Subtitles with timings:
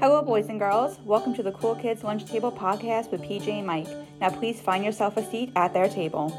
[0.00, 0.98] Hello, boys and girls.
[1.04, 3.86] Welcome to the Cool Kids Lunch Table podcast with PJ and Mike.
[4.20, 6.32] Now, please find yourself a seat at their table.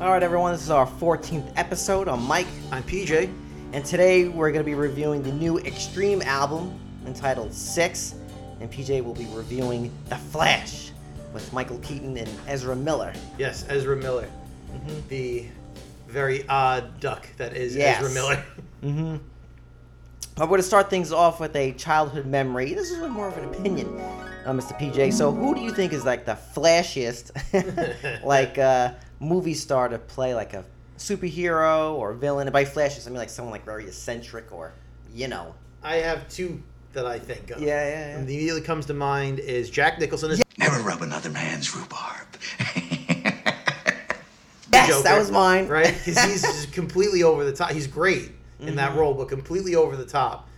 [0.00, 2.08] All right, everyone, this is our 14th episode.
[2.08, 3.30] I'm Mike, I'm PJ.
[3.74, 8.14] and today we're going to be reviewing the new Extreme album entitled Six,
[8.60, 10.90] and PJ will be reviewing The Flash
[11.32, 13.12] with Michael Keaton and Ezra Miller.
[13.38, 14.28] Yes, Ezra Miller.
[15.08, 15.46] The
[16.08, 18.02] very odd duck that is Yes.
[18.02, 18.44] Ezra Miller.
[18.80, 19.16] Mm-hmm.
[20.40, 22.74] I'm going to start things off with a childhood memory.
[22.74, 23.88] This is more of an opinion,
[24.46, 24.78] uh, Mr.
[24.78, 25.12] PJ.
[25.14, 27.32] So, who do you think is like the flashiest,
[28.24, 30.64] like uh, movie star to play like a
[30.96, 32.46] superhero or villain?
[32.46, 34.74] And by flashiest, I mean like someone like very eccentric or,
[35.12, 35.56] you know.
[35.82, 36.62] I have two
[36.98, 37.60] that I think of.
[37.60, 38.18] Yeah, yeah, yeah.
[38.18, 42.26] And the immediately comes to mind is Jack Nicholson as Never rub another man's rhubarb.
[44.70, 45.66] Yes, Joker, that was mine.
[45.68, 45.86] right?
[46.04, 47.70] Because he's just completely over the top.
[47.70, 48.98] He's great in that Mm-hmm.
[48.98, 50.48] role, but completely over the top.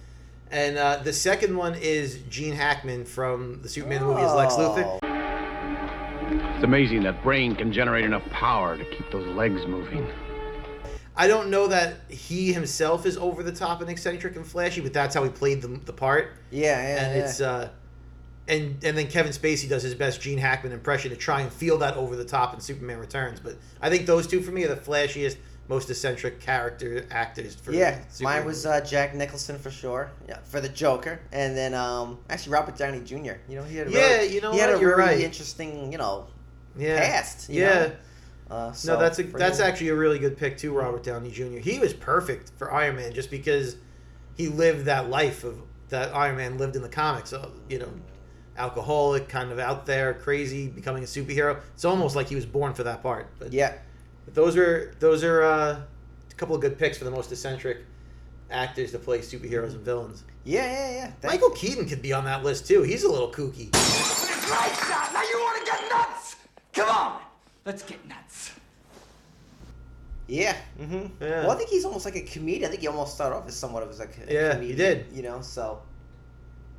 [0.51, 4.99] And uh, the second one is Gene Hackman from the Superman movie as Lex Luthor.
[5.03, 6.51] Oh.
[6.55, 10.07] It's amazing that brain can generate enough power to keep those legs moving.
[11.21, 14.95] I don't know that he himself is over the top and eccentric and flashy, but
[14.95, 16.33] that's how he played the, the part.
[16.51, 17.25] Yeah, yeah, and yeah.
[17.25, 17.69] it's uh
[18.49, 21.77] and and then Kevin Spacey does his best Gene Hackman impression to try and feel
[21.77, 23.39] that over the top in Superman Returns.
[23.39, 25.37] But I think those two for me are the flashiest,
[25.69, 28.39] most eccentric character actors for yeah, Superman.
[28.39, 30.11] mine was uh, Jack Nicholson for sure.
[30.27, 33.35] Yeah, for the Joker, and then um, actually Robert Downey Jr.
[33.47, 35.17] You know, he had a Yeah, really, you know he had what, a you're really
[35.17, 35.21] right.
[35.21, 36.29] interesting, you know,
[36.79, 36.99] yeah.
[36.99, 37.51] past.
[37.51, 37.75] you yeah.
[37.75, 37.93] know?
[38.51, 41.31] Uh, so no, that's a, that's him- actually a really good pick too, Robert Downey
[41.31, 41.59] Jr.
[41.59, 43.77] He was perfect for Iron Man just because
[44.37, 45.59] he lived that life of
[45.91, 47.31] that Iron Man lived in the comics.
[47.31, 47.89] So, you know,
[48.57, 51.61] alcoholic, kind of out there, crazy, becoming a superhero.
[51.75, 53.29] It's almost like he was born for that part.
[53.39, 53.75] But yeah.
[54.27, 55.81] those are those are uh,
[56.31, 57.79] a couple of good picks for the most eccentric
[58.51, 60.25] actors to play superheroes and villains.
[60.45, 61.13] Yeah, yeah, yeah.
[61.21, 62.83] That- Michael Keaton could be on that list too.
[62.83, 63.73] He's a little kooky.
[64.51, 65.11] Right shot.
[65.13, 66.37] Now you want to get nuts?
[66.73, 67.21] Come on.
[67.65, 68.40] Let's get nuts.
[70.31, 70.57] Yeah.
[70.81, 71.23] Mm-hmm.
[71.23, 71.43] Yeah.
[71.43, 72.67] Well, I think he's almost like a comedian.
[72.67, 75.07] I think he almost started off as somewhat of like a Yeah, he did.
[75.13, 75.83] You know, so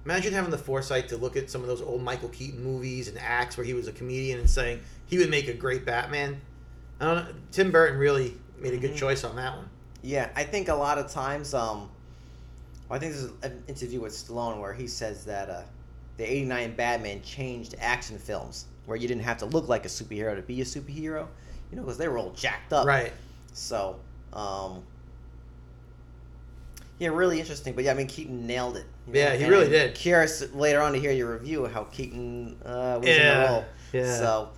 [0.06, 3.19] Imagine having the foresight to look at some of those old Michael Keaton movies and
[3.19, 6.41] acts where he was a comedian and saying he would make a great Batman.
[7.00, 7.34] I don't know.
[7.51, 9.69] Tim Burton really made a good choice on that one.
[10.01, 11.89] yeah, I think a lot of times, um,
[12.89, 15.62] well, I think there's an interview with Stallone where he says that uh,
[16.18, 20.35] the '89 Batman changed action films where you didn't have to look like a superhero
[20.35, 21.28] to be a superhero.
[21.69, 22.88] You know, because they were all jacked up.
[22.88, 23.13] Right.
[23.53, 24.00] So,
[24.34, 24.84] um,
[27.00, 27.73] yeah, really interesting.
[27.73, 28.85] But yeah, I mean, Keaton nailed it.
[29.07, 29.95] you Yeah, he and really I'm did.
[29.95, 33.66] Curious later on to hear your review of how Keaton uh, was in the role.
[33.91, 34.17] yeah.
[34.17, 34.50] So,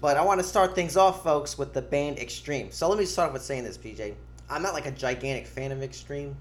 [0.00, 2.70] but I want to start things off, folks, with the band Extreme.
[2.70, 4.14] So let me start off with saying this, PJ.
[4.48, 6.36] I'm not like a gigantic fan of Extreme.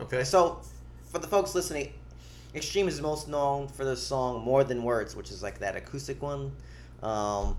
[0.00, 0.24] Okay.
[0.24, 0.60] So,
[1.10, 1.92] for the folks listening,
[2.54, 6.20] Extreme is most known for the song "More Than Words," which is like that acoustic
[6.22, 6.52] one.
[7.02, 7.56] Um,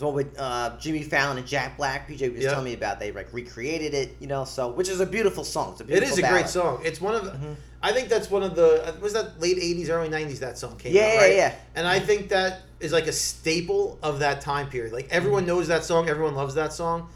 [0.00, 2.08] it's one with uh, Jimmy Fallon and Jack Black.
[2.08, 2.50] PJ was Yeah.
[2.50, 2.98] telling me about.
[2.98, 4.44] They like recreated it, you know.
[4.46, 5.72] So, which is a beautiful song.
[5.72, 6.80] It's a It beautiful is a great song.
[6.82, 7.56] It's one of the, Mhm.
[7.82, 10.76] I think that's one of the uh, was that late '80s, early '90s that song
[10.78, 11.36] came Yeah, out, yeah, right?
[11.36, 11.54] yeah.
[11.74, 14.94] And I think that is like a staple of that time period.
[14.94, 15.48] Like everyone Mm-hmm.
[15.48, 17.10] knows that song, everyone loves that song,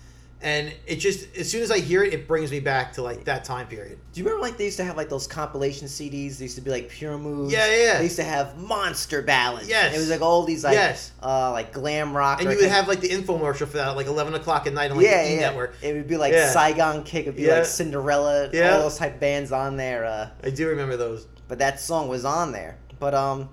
[0.44, 3.25] and it just as soon as I hear it, it brings me back to like
[3.25, 3.99] that time period.
[4.12, 6.37] Do you remember like they used to have like those compilation CDs?
[6.38, 7.53] They used to be like Pure Moods.
[7.53, 7.99] Yeah, yeah, yeah.
[7.99, 9.69] They used to have monster ballads.
[9.69, 9.94] Yes.
[9.94, 11.12] It was like all these like Yes.
[11.22, 12.43] uh like glam rock.
[12.43, 14.91] And you would have like the infomercial for that at like 11 o'clock at night
[14.91, 15.41] on like yeah, the E yeah.
[15.41, 15.77] Network.
[15.82, 16.50] It would be like Yeah.
[16.50, 17.22] Saigon Kick.
[17.22, 18.50] It'd be like Cinderella.
[18.53, 18.75] Yeah.
[18.76, 20.05] All those type bands on there.
[20.05, 21.26] Uh, I do remember those.
[21.49, 22.76] but that song was on there.
[23.00, 23.49] But um,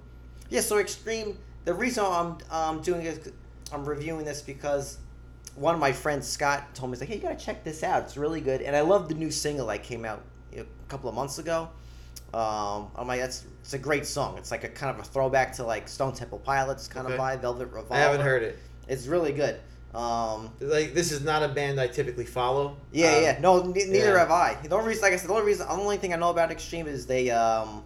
[0.49, 0.59] yeah.
[0.61, 1.37] So extreme.
[1.63, 3.31] The reason I'm um doing is
[3.71, 4.97] I'm reviewing this because
[5.55, 8.03] one of my friends Scott told me he's like, hey, you gotta check this out.
[8.03, 10.21] It's really good, and I love the new single that came out
[10.55, 11.69] a couple of months ago.
[12.33, 14.37] Um, I'm like, that's it's a great song.
[14.37, 17.15] It's like a kind of a throwback to like Stone Temple Pilots kind Okay.
[17.15, 17.93] of vibe, Velvet Revolver.
[17.93, 18.57] I haven't heard it.
[18.87, 19.59] It's really good.
[19.93, 22.77] Um, Like this is not a band I typically follow.
[22.93, 23.39] yeah, Um, yeah.
[23.41, 24.19] No, n- neither yeah.
[24.19, 24.55] have I.
[24.63, 26.49] The only reason, like I said, the only reason, the only thing I know about
[26.51, 27.83] Extreme is they, um,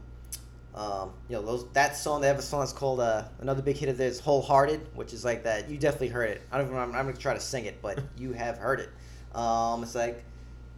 [0.76, 2.22] um, you know, those that song.
[2.22, 5.24] They have a song that's called uh, another big hit of theirs, "Wholehearted," which is
[5.26, 5.70] like that.
[5.70, 6.42] You definitely heard it.
[6.52, 6.68] I don't.
[6.68, 8.90] even- I'm, I'm gonna try to sing it, but you have heard it.
[9.38, 10.24] Um, it's like.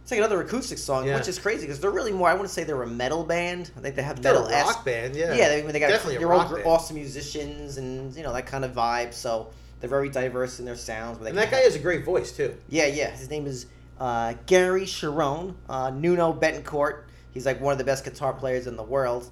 [0.02, 1.18] It's like another acoustic song, Yeah.
[1.18, 2.28] which is crazy because they're really more.
[2.30, 3.70] I wouldn't say they're a metal band.
[3.76, 5.34] I think they have They're a metal rock band, yeah.
[5.34, 6.66] Yeah, they, they got Definitely a they're rock all band.
[6.66, 9.12] awesome musicians and you know that kind of vibe.
[9.12, 9.50] So
[9.80, 11.18] they're very diverse in their sounds.
[11.18, 12.54] but they And that guy has a great voice too.
[12.70, 13.10] yeah, yeah.
[13.10, 13.66] His name is
[14.00, 17.02] uh, Gary Cherone, uh, Nuno Bettencourt.
[17.30, 19.28] He's like one of the best guitar players in the world.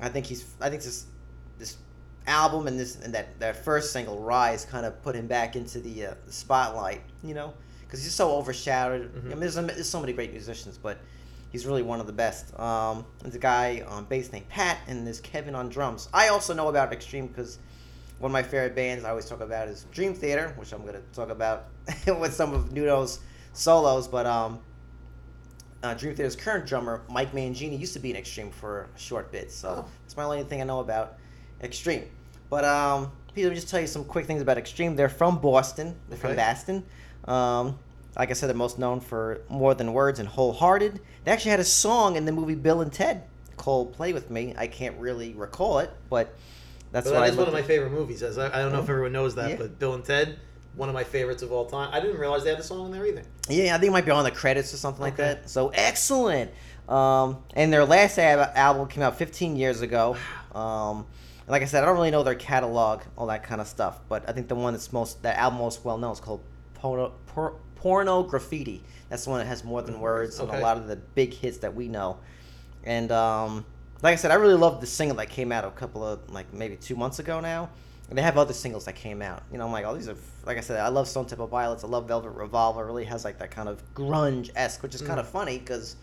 [0.00, 0.46] I think he's.
[0.60, 1.06] I think this
[1.58, 1.76] this
[2.26, 5.80] album and this and that that first single Rise kind of put him back into
[5.80, 9.10] the, uh, the spotlight, you know, because he's so overshadowed.
[9.16, 10.98] I mean, there's, there's so many great musicians, but
[11.50, 12.58] he's really one of the best.
[12.58, 16.08] Um, there's a guy on bass named Pat, and there's Kevin on drums.
[16.12, 17.58] I also know about Extreme because
[18.18, 21.02] one of my favorite bands I always talk about is Dream Theater, which I'm gonna
[21.12, 21.66] talk about
[22.06, 23.20] with some of Nuno's
[23.52, 24.60] solos, but um.
[25.82, 29.32] Uh, Dream Theater's current drummer, Mike Mangini, used to be in Extreme for a short
[29.32, 29.88] bit, so Oh.
[30.02, 31.16] that's my only thing I know about
[31.62, 32.04] Extreme.
[32.50, 34.96] But um, Pete, let me just tell you some quick things about Extreme.
[34.96, 35.96] They're from Boston.
[36.08, 36.84] They're from Boston.
[37.26, 37.78] Um,
[38.18, 41.00] like I said, they're most known for More Than Words and Wholehearted.
[41.24, 43.22] They actually had a song in the movie Bill and Ted
[43.56, 46.34] called "Play with Me." I can't really recall it, but
[46.92, 48.22] that's But what that is one of my favorite movies.
[48.22, 49.56] As I, I don't know if everyone knows that, Yeah.
[49.56, 50.38] but Bill and Ted,
[50.74, 51.90] one of my favorites of all time.
[51.92, 53.22] I didn't realize they had a song in there either.
[53.48, 55.50] Yeah, I think it might be on the credits or something like that.
[55.50, 56.50] So excellent.
[56.88, 60.16] Um, and their last ab- album came out 15 years ago.
[60.54, 61.06] Um,
[61.46, 64.00] like I said, I don't really know their catalog, all that kind of stuff.
[64.08, 66.42] But I think the one that's most that album most well known is called
[66.74, 68.80] Porno, Por, Pornograffitti.
[69.08, 71.58] That's the one that has more than words and a lot of the big hits
[71.58, 72.18] that we know.
[72.84, 73.64] And um,
[74.02, 76.52] like I said, I really love the single that came out a couple of like
[76.54, 77.70] maybe two months ago now.
[78.10, 79.42] And they have other singles that came out.
[79.52, 81.84] You know, I'm like, oh, these are like I said, I love Stone Temple Pilots.
[81.84, 82.82] I love Velvet Revolver.
[82.82, 85.96] It really has like that kind of grunge esque, which is kind of funny because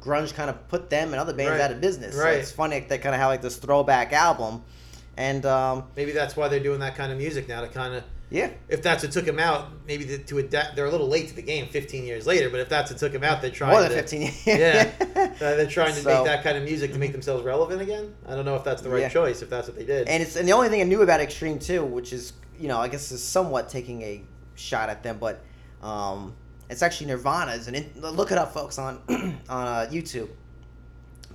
[0.00, 1.58] grunge kind of put them and other bands Mm.
[1.58, 1.60] Right.
[1.64, 2.14] out of business.
[2.14, 2.38] So Right.
[2.38, 4.62] it's funny they kind of have like this throwback album,
[5.16, 8.04] and um, Maybe that's why they're doing that kind of music now to kind of.
[8.30, 10.76] Yeah, If that's what took them out, maybe to, to adapt.
[10.76, 12.48] They're a little late to the game, 15 years later.
[12.48, 14.46] But if that's what took them out, they're trying more than to, 15 years.
[14.46, 17.82] Yeah, Uh, they're trying to So- make that kind of music to make themselves relevant
[17.82, 18.14] again.
[18.26, 19.08] I don't know if that's the right Yeah.
[19.08, 19.42] choice.
[19.42, 20.06] If that's what they did.
[20.08, 22.78] And it's and the only thing I knew about Extreme too, which is you know
[22.78, 24.22] I guess is somewhat taking a
[24.54, 25.40] shot at them, but
[25.82, 26.34] um,
[26.68, 30.28] it's actually Nirvana's and look it up, folks, on on uh, YouTube.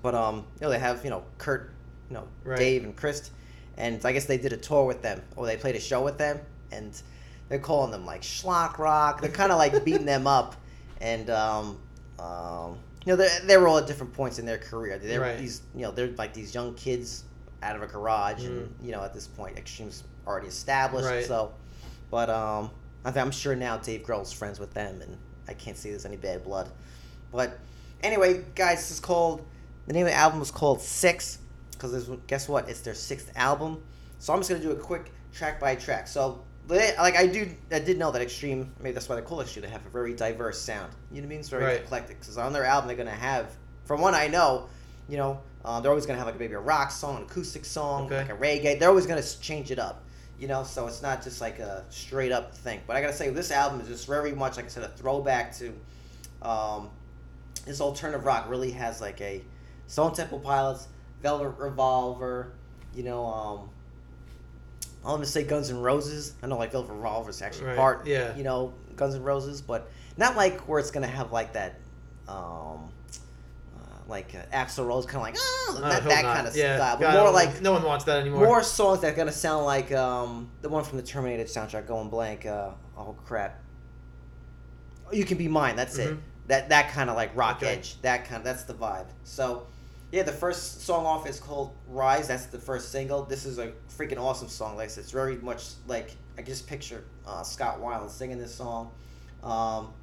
[0.02, 1.72] But um, you know they have you know Kurt,
[2.10, 2.58] you know Right.
[2.60, 3.32] Dave and Chris,
[3.78, 6.18] and I guess they did a tour with them or they played a show with
[6.18, 6.40] them,
[6.76, 7.02] and
[7.50, 9.22] they're calling them like schlock rock.
[9.22, 10.56] They're kind of like beating them up,
[11.02, 11.78] and um,
[12.20, 14.98] um, you know they they were all at different points in their career.
[14.98, 15.38] They're Right.
[15.38, 17.24] these you know they're like these young kids
[17.64, 21.08] out of a garage, and you know at this point Extreme's already established.
[21.08, 21.26] Right.
[21.26, 21.54] So,
[22.12, 22.72] but um,
[23.04, 25.18] I think I'm sure now Dave Grohl's friends with them, and
[25.48, 26.70] I can't see there's any bad blood.
[27.32, 27.60] But
[28.02, 29.46] anyway, guys, this is called
[29.88, 31.40] the name of the album is called Six
[31.72, 32.70] because guess what?
[32.70, 33.84] It's their sixth album.
[34.20, 36.08] So I'm just gonna do a quick track by track.
[36.08, 38.74] So they- like I do, I did know that Extreme.
[38.80, 39.66] Maybe that's why they call Extreme.
[39.66, 40.92] They have a very diverse sound.
[41.12, 41.40] You know what I mean?
[41.40, 41.82] It's very Right.
[41.82, 42.20] eclectic.
[42.20, 43.48] Because on their album, they're gonna have,
[43.86, 44.68] from what I know,
[45.08, 48.06] you know, uh, they're always gonna have like maybe a rock song, an acoustic song,
[48.06, 48.18] Okay.
[48.18, 48.80] like a reggae.
[48.80, 50.02] They're always gonna change it up.
[50.38, 52.82] You know, so it's not just like a straight up thing.
[52.86, 55.56] But I gotta say, this album is just very much, like I said, a throwback
[55.60, 55.74] to
[56.42, 56.90] um,
[57.66, 58.50] this alternative rock.
[58.50, 59.44] Really has like a
[59.88, 60.88] Stone Temple Pilots,
[61.22, 62.52] Velvet Revolver,
[62.94, 63.70] you know, um,
[65.06, 66.34] I'm gonna say Guns N' Roses.
[66.42, 68.36] I know like Velvet Revolver is actually Right, part, yeah.
[68.36, 71.76] you know, Guns N' Roses, but not like where it's gonna have like that,
[72.28, 72.90] um,
[73.76, 76.36] uh, like uh, Axl Rose kind of like oh, that, not.
[76.36, 76.78] kind of yeah.
[76.78, 78.46] style, but I more like no one wants that anymore.
[78.46, 82.10] more songs that are gonna sound like um, the one from the Terminator soundtrack, going
[82.10, 82.46] blank.
[82.46, 83.62] Uh, oh crap!
[85.12, 85.76] You can be mine.
[85.76, 86.16] That's it.
[86.16, 86.20] Mhm.
[86.48, 87.74] That that kind of like rock Okay.
[87.76, 88.02] edge.
[88.02, 88.44] That kind.
[88.44, 89.08] That's the vibe.
[89.24, 89.68] So,
[90.12, 93.24] yeah, the first song off is called "Rise." That's the first single.
[93.24, 94.78] This is a freaking awesome song.
[94.78, 98.92] Like it's very much like I just picture uh, Scott Weiland singing this song.
[99.44, 99.94] Um,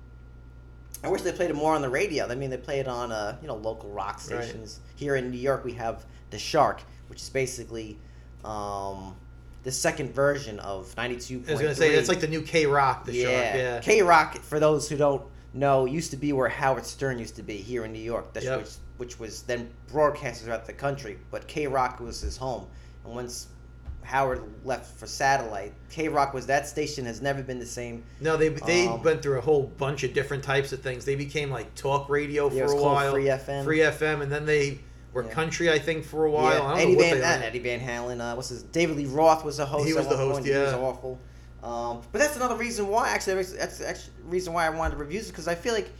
[1.04, 2.26] I wish they played it more on the radio.
[2.28, 4.44] I mean, they play it on uh, you know local rock Right.
[4.44, 4.80] stations.
[4.96, 7.98] Here in New York, we have the Shark, which is basically
[8.44, 9.16] um,
[9.62, 11.42] the second version of ninety two.
[11.48, 13.24] I was gonna say it's like the new K Rock, the yeah.
[13.24, 13.54] shark.
[13.56, 13.80] Yeah.
[13.80, 15.22] K Rock, for those who don't
[15.54, 18.32] know, used to be where Howard Stern used to be here in New York.
[18.32, 18.58] That's Yep.
[18.60, 21.18] which, which was then broadcasted throughout the country.
[21.30, 22.66] But K Rock was his home.
[23.04, 23.48] And once
[24.04, 28.02] Howard left for satellite, K Rock was that station has never been the same.
[28.20, 31.04] No, they they Um, went through a whole bunch of different types of things.
[31.04, 33.64] They became like talk radio for Yeah, it was a while, Free FM.
[33.64, 34.80] Free FM, and then they
[35.12, 35.30] were Yeah.
[35.30, 36.44] country, I think, for a while.
[36.52, 37.46] Yeah, I don't Eddie know what Van not.
[37.46, 38.20] Eddie Van Halen.
[38.20, 38.62] Uh, what's his?
[38.64, 39.86] David Lee Roth was the host.
[39.86, 40.46] He was the host, point.
[40.46, 41.18] He was awful.
[41.62, 43.10] Um, but that's another reason why.
[43.10, 45.90] Actually, that's actually the reason why I wanted to review this because I feel like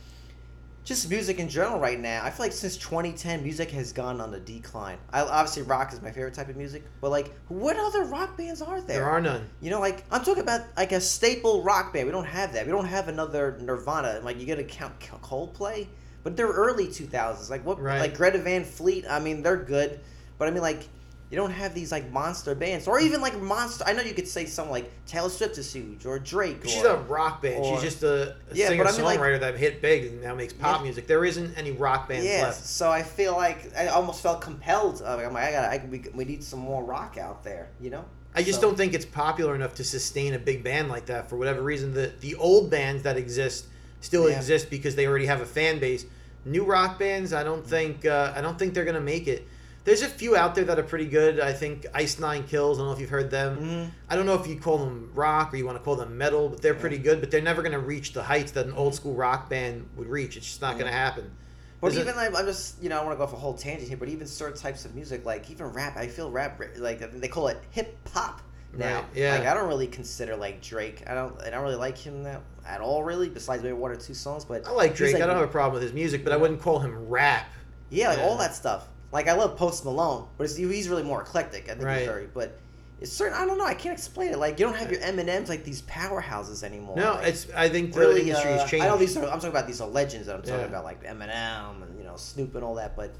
[0.84, 2.24] just music in general right now.
[2.24, 4.98] I feel like since 2010, music has gone on a decline.
[5.12, 8.60] I, obviously, rock is my favorite type of music, but like, what other rock bands
[8.60, 8.98] are there?
[8.98, 9.48] There are none.
[9.60, 12.06] You know, like I'm talking about like a staple rock band.
[12.06, 12.66] We don't have that.
[12.66, 14.20] We don't have another Nirvana.
[14.24, 15.86] Like you got to count Coldplay,
[16.24, 17.48] but they're early 2000s.
[17.48, 17.80] Like what?
[17.80, 18.00] Right.
[18.00, 19.04] Like Greta Van Fleet.
[19.08, 20.00] I mean, they're good,
[20.38, 20.88] but I mean, like
[21.32, 23.84] you don't have these like monster bands, or even like monster.
[23.86, 26.58] I know you could say something like Taylor Swift is huge, or Drake.
[26.66, 27.64] She's a rock band.
[27.64, 30.04] or- She's just a, a Yeah, singer but I mean, like- songwriter that hit big
[30.04, 30.82] and now makes pop Yeah.
[30.84, 31.06] music.
[31.06, 32.42] There isn't any rock bands yeah.
[32.42, 32.66] left.
[32.66, 35.00] So I feel like I almost felt compelled.
[35.00, 35.64] uh, I'm like, I got.
[35.70, 37.70] I, we, we need some more rock out there.
[37.80, 38.04] You know.
[38.34, 41.30] I just So- don't think it's popular enough to sustain a big band like that
[41.30, 41.94] for whatever reason.
[41.94, 43.64] The the old bands that exist
[44.02, 44.36] still Yeah.
[44.36, 46.04] exist because they already have a fan base.
[46.44, 49.48] New rock bands, I don't think uh, I don't think they're gonna make it.
[49.84, 51.40] There's a few out there that are pretty good.
[51.40, 52.78] I think Ice Nine Kills.
[52.78, 53.56] I don't know if you've heard them.
[53.58, 53.90] Mhm.
[54.08, 56.48] I don't know if you call them rock or you want to call them metal,
[56.48, 57.20] but they're pretty good.
[57.20, 60.36] But they're never gonna reach the heights that an old school rock band would reach.
[60.36, 61.32] It's just not gonna happen.
[61.80, 63.36] But There's a- even like I'm just you know I want to go off a
[63.36, 66.60] whole tangent here, but even certain types of music, like even rap, I feel rap
[66.78, 68.40] like they call it hip hop
[68.72, 68.98] now.
[69.00, 69.34] Right, yeah.
[69.38, 71.02] Like I don't really consider like Drake.
[71.08, 71.42] I don't.
[71.42, 73.28] I don't really like him that at all, really.
[73.28, 75.16] Besides maybe one or two songs, but I like Drake.
[75.16, 77.46] I don't have a problem with his music, but I wouldn't call him rap.
[77.90, 78.24] Yeah, like Yeah.
[78.26, 78.86] all that stuff.
[79.12, 81.64] Like I love Post Malone, but it's, he's really more eclectic.
[81.68, 82.06] I think Right.
[82.06, 82.28] very.
[82.32, 82.58] But
[83.00, 83.36] it's certain.
[83.36, 83.64] I don't know.
[83.66, 84.38] I can't explain it.
[84.38, 86.96] Like you don't have your Eminems like these powerhouses anymore.
[86.96, 87.46] No, Like, it's.
[87.54, 88.20] I think the really.
[88.22, 88.86] industry uh, has changed.
[88.86, 89.24] I know these are.
[89.24, 90.66] I'm talking about these are legends that I'm talking Yeah.
[90.66, 92.96] about, like Eminem and you know Snoop and all that.
[92.96, 93.12] But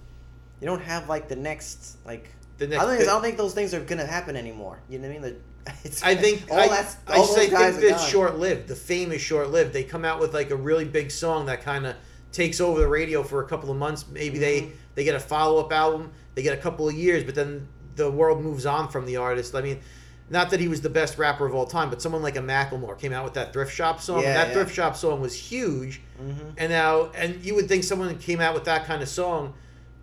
[0.61, 2.31] you don't have like the next like.
[2.59, 4.79] The I next don't, think, I don't think those things are gonna happen anymore.
[4.89, 5.35] You know what I mean?
[5.67, 8.07] The, it's, I think all I, that's I, all just those I guys think it's
[8.09, 8.69] short lived.
[8.69, 9.73] The fame is short lived.
[9.73, 11.97] They come out with like a really big song that kind of
[12.33, 14.05] takes over the radio for a couple of months.
[14.11, 14.41] Maybe Mhm.
[14.41, 16.11] they they get a follow up album.
[16.35, 19.55] They get a couple of years, but then the world moves on from the artist.
[19.55, 19.81] I mean.
[20.31, 22.99] Not that he was the best rapper of all time, but someone like a Macklemore
[22.99, 24.23] came out with that Thrift Shop song.
[24.23, 24.55] Yeah, that yeah.
[24.55, 26.01] Thrift Shop song was huge.
[26.19, 26.55] Mhm.
[26.57, 29.53] And now, and you would think someone that came out with that kind of song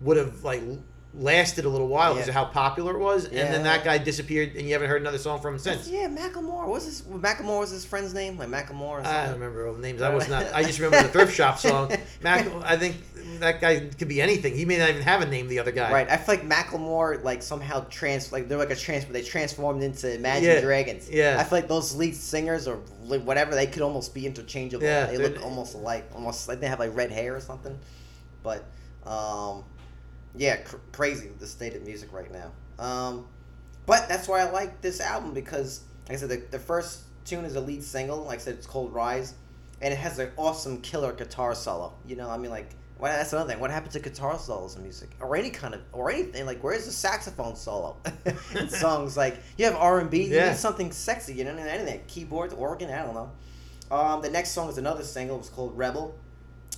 [0.02, 0.62] would have like
[1.12, 2.30] lasted a little while because Yeah.
[2.40, 3.24] of how popular it was.
[3.24, 5.88] And then that guy disappeared, and you haven't heard another song from him since.
[5.88, 6.66] Yeah, Macklemore.
[6.68, 7.02] What's his?
[7.02, 9.04] Macklemore was his friend's name, like Macklemore.
[9.04, 10.02] I don't remember all the names.
[10.02, 10.46] I was not.
[10.54, 11.90] I just remember the thrift shop song.
[12.22, 12.46] Mac.
[12.64, 12.96] I think
[13.40, 14.54] that guy could be anything.
[14.54, 15.48] He may not even have a name.
[15.48, 15.90] The other guy.
[15.92, 19.12] Right, I feel like Macklemore like somehow trans like they're like a transfer.
[19.12, 21.10] They transformed into Imagine Yeah, Dragons.
[21.10, 21.36] yeah.
[21.40, 22.76] I feel like those lead singers or
[23.08, 24.84] whatever they could almost be interchangeable.
[24.84, 27.76] Yeah, they look almost alike, almost like they have like red hair or something.
[28.44, 28.64] But
[29.04, 29.64] um,
[30.36, 32.52] yeah, cr- crazy the state of music right now.
[32.82, 33.26] Um,
[33.86, 37.44] but that's why I like this album because like I said the, the first tune
[37.44, 38.22] is a lead single.
[38.24, 39.34] Like I said, it's called Rise,
[39.82, 41.92] and it has an awesome killer guitar solo.
[42.06, 42.70] You know, I mean like.
[42.98, 43.60] Well, that's another thing.
[43.60, 46.44] What happened to guitar solos in music, or any kind of, or anything?
[46.44, 47.96] Like, where's the saxophone solo
[48.54, 49.16] in songs?
[49.16, 50.24] Like, you have R and B.
[50.24, 50.50] You Yeah.
[50.50, 51.32] need something sexy.
[51.32, 52.02] You know, anything.
[52.08, 52.90] Keyboard, organ.
[52.90, 53.30] I don't know.
[53.90, 55.38] Um, the next song is another single.
[55.38, 56.14] It's called Rebel.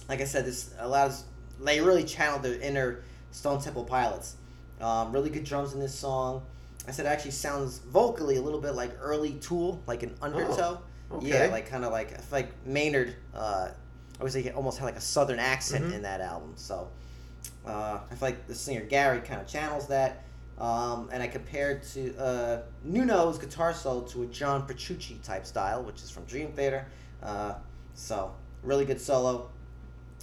[0.08, 1.24] Like I said, this allows
[1.60, 4.36] they really channeled their inner Stone Temple Pilots.
[4.80, 6.42] Um, really good drums in this song.
[6.86, 10.80] I said it actually sounds vocally a little bit like early Tool, like an undertow.
[11.10, 11.28] Oh, okay.
[11.28, 13.14] Yeah, like kind of like I like Maynard.
[13.34, 13.68] Uh,
[14.18, 15.94] I would say he almost had like a southern accent Mhm.
[15.94, 16.52] in that album.
[16.56, 16.88] So
[17.66, 20.24] uh, I feel like the singer Gary kind of channels that.
[20.58, 25.82] Um, and I compared to uh, Nuno's guitar solo to a John Petrucci type style,
[25.82, 26.86] which is from Dream Theater.
[27.22, 27.54] Uh,
[27.94, 29.50] so really good solo.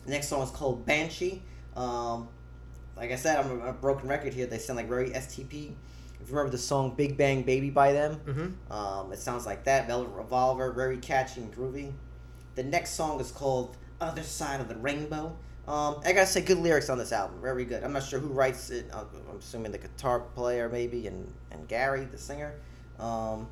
[0.08, 1.42] Next song is called Banshee.
[1.76, 2.28] Um,
[3.00, 4.46] like I said, I'm a, a broken record here.
[4.46, 5.72] They sound like very STP.
[6.22, 8.72] If you remember the song "Big Bang Baby" by them, Mm-hmm.
[8.74, 9.88] um, it sounds like that.
[9.88, 11.92] Velvet Revolver, very catchy and groovy.
[12.56, 15.36] The next song is called "Other Side of the Rainbow."
[15.68, 17.40] Um, I gotta say, good lyrics on this album.
[17.42, 17.84] Very good.
[17.84, 18.90] I'm not sure who writes it.
[18.92, 19.06] I'm
[19.38, 22.54] assuming the guitar player maybe, and and Gary, the singer.
[23.00, 23.48] Um,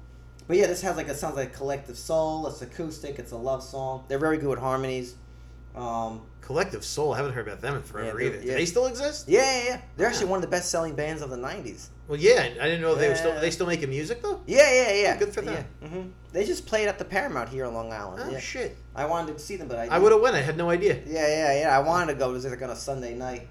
[0.48, 2.48] but yeah, this has like it sounds like collective soul.
[2.48, 3.20] It's acoustic.
[3.20, 4.04] It's a love song.
[4.08, 5.16] They're very good with harmonies.
[5.78, 7.14] Um, Collective Soul.
[7.14, 8.42] I haven't heard about them in Yeah, forever they're- either.
[8.42, 9.28] Do they still exist?
[9.28, 9.82] yeah, yeah, yeah.
[9.98, 11.90] They're actually one of the best selling bands of the '90s.
[12.08, 12.40] Well, yeah.
[12.62, 13.40] I didn't know they were still.
[13.40, 14.42] They still making music though.
[14.48, 15.18] Yeah, yeah, yeah.
[15.18, 15.66] Good for them.
[15.82, 15.88] Yeah.
[15.90, 18.24] hmm They just played at the Paramount here on Long Island.
[18.26, 18.40] Oh yeah.
[18.40, 18.78] shit!
[18.96, 20.04] I wanted to see them, but I I didn't.
[20.04, 20.36] would have went.
[20.36, 21.00] I had no idea.
[21.06, 21.78] Yeah, yeah, yeah.
[21.78, 22.30] I wanted to go.
[22.30, 23.48] It was like on a Sunday night,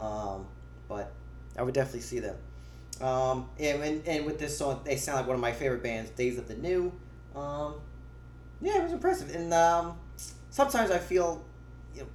[0.00, 0.46] um,
[0.88, 1.12] but
[1.56, 2.36] I would definitely see them.
[3.02, 6.10] Um, and, and and with this song, they sound like one of my favorite bands,
[6.10, 6.92] Days of the New.
[7.36, 7.74] Um,
[8.62, 9.32] yeah, it was impressive.
[9.34, 9.98] And um,
[10.50, 11.44] sometimes I feel,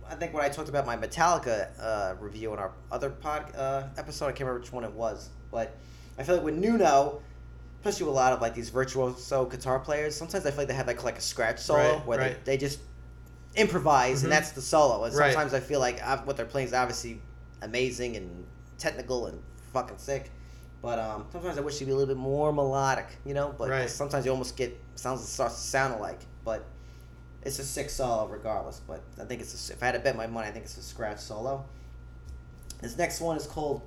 [0.09, 3.83] I think when I talked about my Metallica uh, review in our other pod uh,
[3.97, 5.75] episode, I can't remember which one it was, but
[6.17, 7.21] I feel like with Nuno,
[7.79, 10.73] especially with a lot of like these virtuoso guitar players, sometimes I feel like they
[10.73, 12.45] have like like a scratch solo Right, where right.
[12.45, 12.79] they, they just
[13.55, 14.23] improvise Mhm.
[14.23, 15.03] and that's the solo.
[15.03, 15.33] And Right.
[15.33, 17.21] sometimes I feel like uh, what they're playing is obviously
[17.61, 18.45] amazing and
[18.77, 19.41] technical and
[19.73, 20.31] fucking sick.
[20.81, 23.53] But um, sometimes I wish it'd be a little bit more melodic, you know.
[23.57, 23.89] But Right.
[23.89, 26.19] sometimes you almost get sounds that starts to sound alike.
[26.43, 26.65] But
[27.45, 28.81] it's a six solo regardless.
[28.87, 30.77] But I think it's a, if I had to bet my money, I think it's
[30.77, 31.65] a scratch solo.
[32.81, 33.81] This next one is called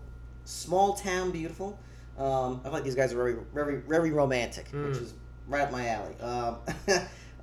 [0.45, 1.79] "Small Town Beautiful."
[2.19, 5.03] Um, I feel like these guys are very, very, very romantic, which Mm.
[5.03, 5.13] is
[5.47, 6.15] right up my alley.
[6.21, 6.57] Um,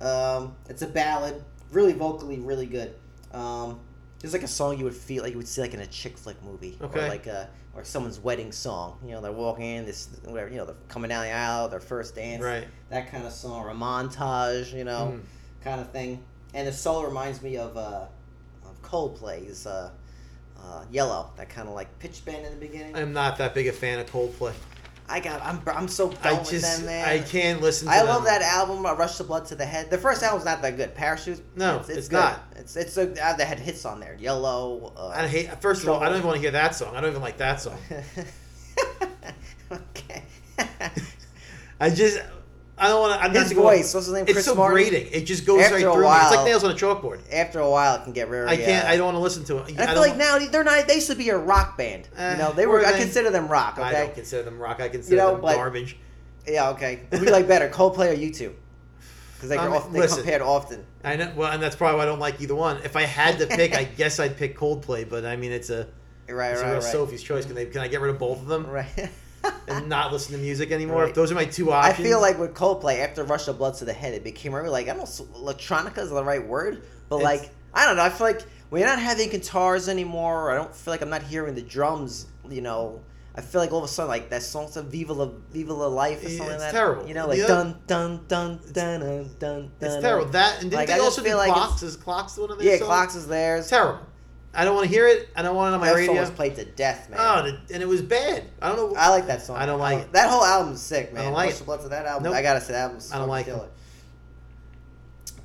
[0.00, 2.94] um, it's a ballad, really vocally, really good.
[3.32, 3.78] Um,
[4.22, 6.16] it's like a song you would feel like you would see like in a chick
[6.18, 7.04] flick movie, Okay.
[7.04, 8.98] or like a or someone's wedding song.
[9.04, 10.48] You know, they're walking in this whatever.
[10.50, 12.66] You know, they're coming down the aisle, their first dance, Right.
[12.90, 14.72] that kind of song, or a montage.
[14.72, 15.20] You know, Mm.
[15.64, 16.22] Kind of thing.
[16.52, 18.06] And the solo reminds me of uh,
[18.64, 19.90] of Coldplay's uh,
[20.60, 22.94] uh, "Yellow," that kind of like pitch bend in the beginning.
[22.94, 24.52] I'm not that big a fan of Coldplay.
[25.08, 25.42] I got.
[25.42, 25.60] I'm.
[25.66, 27.08] I'm so done I with just them, man.
[27.08, 27.88] I can't listen.
[27.88, 29.90] to I love that album, Rush the Blood to the Head.
[29.90, 30.94] The first album's not that good.
[30.94, 31.42] Parachute.
[31.56, 32.16] No, it's, it's good.
[32.16, 32.44] not.
[32.56, 34.16] It's it's a, uh, they had hits on there.
[34.18, 34.94] Yellow.
[34.96, 35.60] Uh, I hate.
[35.60, 36.96] First of all, I don't even want to hear that song.
[36.96, 37.78] I don't even like that song.
[39.72, 40.22] okay.
[41.80, 42.22] I just.
[42.76, 43.28] I don't want to.
[43.28, 44.74] His not going- voice, what's his name, It's so Martin?
[44.88, 45.12] grating.
[45.12, 46.02] It just goes After right a through.
[46.02, 46.16] me.
[46.16, 47.20] It's like nails on a chalkboard.
[47.32, 48.48] After a while, it can get very.
[48.48, 48.84] I can't.
[48.86, 49.78] Uh, I don't want to listen to it.
[49.78, 50.88] I feel like now they're not.
[50.88, 52.08] They used to be a rock band.
[52.16, 52.86] Eh, you know, they were were.
[52.86, 53.78] I consider them rock.
[53.78, 53.86] Okay?
[53.88, 54.80] I don't consider them rock.
[54.80, 55.96] I consider know, them but- garbage.
[56.48, 56.70] Yeah.
[56.70, 57.00] Okay.
[57.12, 58.52] We like better, Coldplay or U2?
[59.34, 60.18] Because they, Um, off, they listen.
[60.18, 60.84] compared often.
[61.04, 61.32] I know.
[61.36, 62.78] Well, and that's probably why I don't like either one.
[62.84, 65.08] If I had to pick, I guess I'd pick Coldplay.
[65.08, 65.86] But I mean, it's a
[66.28, 66.50] Right.
[66.52, 66.70] it's a right.
[66.72, 66.82] real right.
[66.92, 67.46] Sophie's choice.
[67.46, 67.66] Can they?
[67.66, 68.88] Can I get rid of both of them Right.
[69.68, 71.00] and not listen to music anymore?
[71.02, 71.08] Right.
[71.10, 72.00] If those are my two options.
[72.00, 74.68] I feel like with Coldplay, after Rush of Blood to the Head, it became really
[74.68, 75.04] like I don't know,
[75.38, 78.04] electronica is the right word, but It's- like I don't know.
[78.04, 80.50] I feel like we're not having guitars anymore.
[80.50, 82.26] I don't feel like I'm not hearing the drums.
[82.48, 83.00] You know,
[83.34, 85.86] I feel like all of a sudden like that song, some Viva la Viva la
[85.88, 86.72] Life or something like that.
[86.72, 87.06] terrible.
[87.08, 87.46] You know, like Yeah.
[87.48, 89.70] dun dun dun dun dun dun.
[89.80, 90.26] it's terrible.
[90.30, 91.82] That and didn't Like, they also do feel like clocks?
[91.82, 92.86] Is clocks one of their Yeah, songs?
[92.86, 93.68] Clocks is theirs.
[93.68, 94.00] Terrible.
[94.56, 95.28] I don't want to hear it.
[95.36, 96.12] I don't want it on my that radio.
[96.14, 97.18] song was played to death, man.
[97.20, 98.44] Oh, the- and it was bad.
[98.62, 98.96] I don't know.
[98.98, 99.56] I like that song.
[99.56, 100.12] I don't like it.
[100.12, 101.22] That whole album's sick, man.
[101.22, 101.60] I don't like it.
[101.60, 102.24] of Blood to that album.
[102.24, 102.34] Nope.
[102.34, 103.58] I gotta say that album's I don't like it.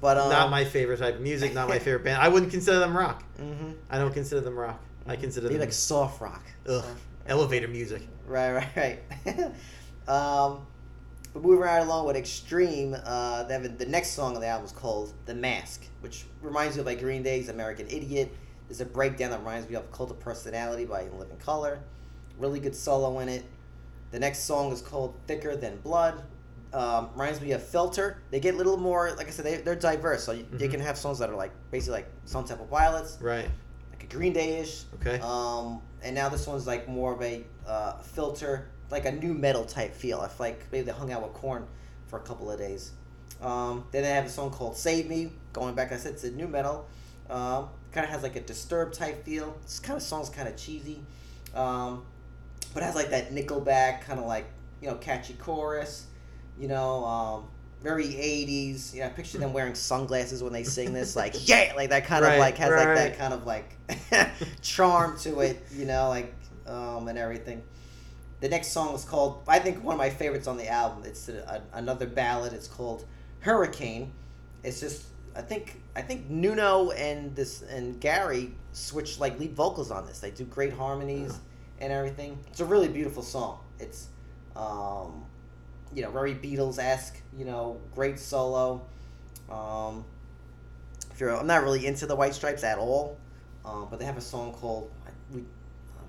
[0.01, 1.53] But um, not my favorite type of music.
[1.53, 2.21] Not my favorite band.
[2.21, 3.23] I wouldn't consider them rock.
[3.37, 4.79] hmm I don't consider them rock.
[5.07, 6.43] I consider Maybe them like soft rock.
[6.67, 8.03] ugh, Soft- elevator music.
[8.27, 9.37] Right, right, right.
[10.07, 10.65] um,
[11.33, 14.47] but moving right along with Extreme, uh, they have a, the next song on the
[14.47, 18.31] album is called "The Mask," which reminds me of like Green Day's "American Idiot."
[18.69, 21.79] There's a breakdown that reminds me of "Cult of Personality" by In Living Color.
[22.38, 23.43] Really good solo in it.
[24.11, 26.21] The next song is called "Thicker Than Blood."
[26.71, 28.21] Um, reminds me of Filter.
[28.29, 30.23] They get a little more, like I said, they, they're diverse.
[30.23, 30.71] So you, you Mhm.
[30.71, 33.49] can have songs that are like basically like Stone Temple Pilots, Right.
[33.89, 34.83] like a Green Day-ish.
[35.01, 35.19] Okay.
[35.19, 39.65] Um, and now this one's like more of a uh, filter, like a nu metal
[39.65, 40.19] type feel.
[40.21, 41.65] I feel like maybe they hung out with Korn
[42.05, 42.91] for a couple of days.
[43.41, 46.29] Um, then they have a song called "Save Me." Going back, I said it's a
[46.29, 46.86] nu metal.
[47.32, 49.58] Um, kind of has like a disturbed type feel.
[49.63, 51.06] This kind of song's kind of cheesy,
[51.56, 52.04] um,
[52.73, 54.45] but it has like that Nickelback kind of like
[54.82, 56.08] you know catchy chorus.
[56.58, 57.45] You know, um,
[57.82, 58.93] very '80s.
[58.93, 62.06] You know, I picture them wearing sunglasses when they sing this, like yeah, like that
[62.06, 63.78] kind Right, of like has like that kind of like
[64.62, 65.65] charm to it.
[65.71, 66.34] You know, like
[66.67, 67.63] um, and everything.
[68.41, 71.04] The next song is called, I think, one of my favorites on the album.
[71.06, 72.54] It's a, a, another ballad.
[72.54, 73.06] It's called
[73.41, 74.13] "Hurricane."
[74.63, 75.06] It's just,
[75.39, 80.19] I think, I think Nuno and this and Gary switched like lead vocals on this.
[80.19, 81.39] They do great harmonies
[81.80, 82.38] and everything.
[82.47, 83.60] It's a really beautiful song.
[83.80, 84.10] It's,
[84.56, 85.23] um,
[85.95, 87.21] you know, very Beatles esque.
[87.38, 88.82] You know, great solo.
[89.49, 90.04] Um,
[91.12, 93.17] if you're, I'm not really into the White Stripes at all,
[93.63, 94.91] um, but they have a song called
[95.34, 95.43] we.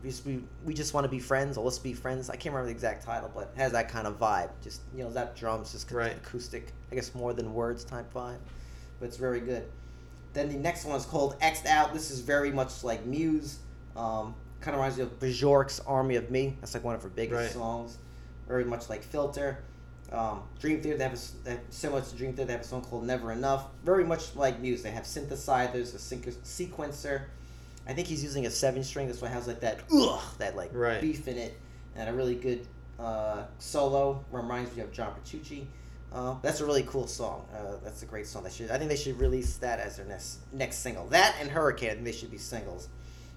[0.02, 2.30] We just, we, we just want to be friends, or let's be friends.
[2.30, 4.48] I can't remember the exact title, but it has that kind of vibe.
[4.62, 6.16] Just you know, that drums, just Right.
[6.16, 6.72] acoustic.
[6.90, 8.38] I guess more than words type vibe,
[9.00, 9.64] but it's very good.
[10.32, 11.92] Then the next one is called X'd Out.
[11.92, 13.58] This is very much like Muse.
[13.96, 16.56] Um, kind of reminds me of Bjork's Army of Me.
[16.60, 17.50] That's like one of her biggest Right.
[17.50, 17.98] songs.
[18.46, 19.58] Very much like Filter.
[20.12, 22.66] Um, Dream Theater, they have, a, they have similar to Dream Theater, they have a
[22.66, 23.64] song called Never Enough.
[23.84, 24.82] Very much like Muse.
[24.82, 27.22] They have synthesizers, a sequencer.
[27.88, 29.06] I think he's using a seven string.
[29.08, 31.00] That's why it has like that ugh, that like Right.
[31.00, 31.58] beef in it,
[31.96, 32.66] and a really good
[32.98, 34.24] uh, solo.
[34.30, 35.66] Reminds me of John Petrucci.
[36.12, 37.46] Uh, that's a really cool song.
[37.54, 38.42] Uh, that's a great song.
[38.42, 38.70] They should.
[38.70, 41.06] I think they should release that as their next next single.
[41.08, 41.90] That and Hurricane.
[41.90, 42.88] I think they should be singles.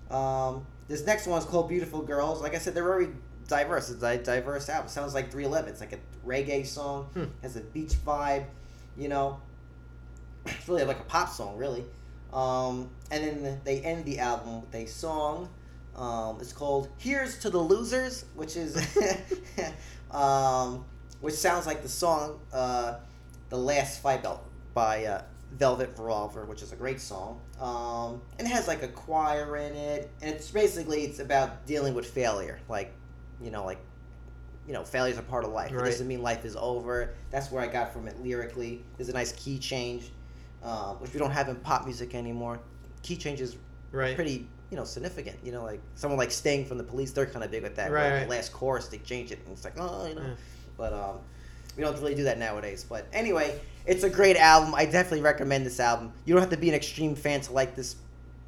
[0.10, 2.42] Um, this next one is called Beautiful Girls.
[2.42, 3.10] Like I said, they're very
[3.48, 3.90] diverse.
[3.90, 4.90] It's a diverse album.
[4.90, 5.70] Sounds like 311.
[5.70, 7.06] It's like a reggae song.
[7.14, 7.26] Hmm.
[7.42, 8.46] Has a beach vibe.
[8.98, 9.40] You know,
[10.46, 11.84] it's really like a pop song, really.
[12.32, 15.50] Um, and then they end the album with a song.
[15.96, 18.76] Um, it's called "Here's to the Losers," which is,
[20.12, 20.86] um,
[21.24, 22.96] which sounds like the song uh,
[23.50, 25.22] "The Last Fight" Belt by uh,
[25.54, 27.40] Velvet Revolver, which is a great song.
[27.62, 31.94] Um, and it has like a choir in it, and it's basically it's about dealing
[31.94, 32.92] with failure, like
[33.42, 33.80] you know, like
[34.68, 35.72] you know, failure's a part of life.
[35.72, 37.14] It doesn't mean life is over.
[37.32, 38.84] That's where I got from it lyrically.
[38.98, 40.12] There's a nice key change,
[40.62, 42.60] uh, which we don't have in pop music anymore.
[43.02, 43.56] Key change is
[43.94, 44.16] Right.
[44.16, 45.38] pretty, you know, significant.
[45.44, 47.92] You know, like someone like Sting from the Police, they're kind of big with that.
[47.92, 48.24] Right, Like right.
[48.24, 50.22] The last chorus, they change it, and it's like, oh, you know.
[50.22, 50.34] Yeah.
[50.78, 51.18] But um,
[51.78, 52.86] we don't really do that nowadays.
[52.88, 54.74] But anyway, it's a great album.
[54.76, 56.12] I definitely recommend this album.
[56.26, 57.96] You don't have to be an extreme fan to like this.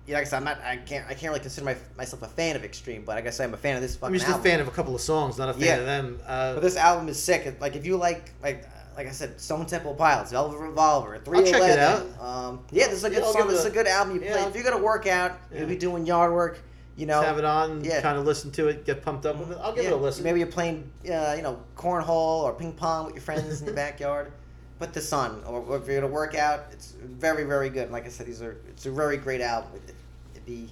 [0.08, 0.60] Yeah, like I said, I'm not.
[0.62, 1.06] I can't.
[1.08, 3.58] I can't really consider my, myself a fan of Extreme, but I guess I'm a
[3.58, 4.42] fan of this fucking I'm just album.
[4.46, 5.76] a fan of a couple of songs, not a fan Yeah.
[5.78, 6.20] of them.
[6.28, 7.58] Uh, But this album is sick.
[7.60, 11.44] Like if you like, like like I said, Stone Temple Pilots, Velvet Revolver, Three I'll
[11.46, 12.14] check it Eleven.
[12.22, 13.48] Um, yeah, this is a good I'll song.
[13.48, 14.14] This is a good album.
[14.16, 15.60] You play I'll- if you're gonna work out, Yeah.
[15.62, 16.60] you'll be doing yard work.
[16.98, 18.00] You know, Just have it on, yeah.
[18.02, 19.58] kind of listen to it, get pumped up with it.
[19.62, 20.24] I'll give Yeah, it a listen.
[20.24, 23.74] Maybe you're playing, uh, you know, cornhole or ping pong with your friends in the
[23.86, 24.32] backyard.
[24.80, 27.92] Put this on, or, or if you're gonna work out, it's very, very good.
[27.92, 29.72] Like I said, these are it's a very great album.
[29.88, 29.96] It,
[30.34, 30.68] it'd be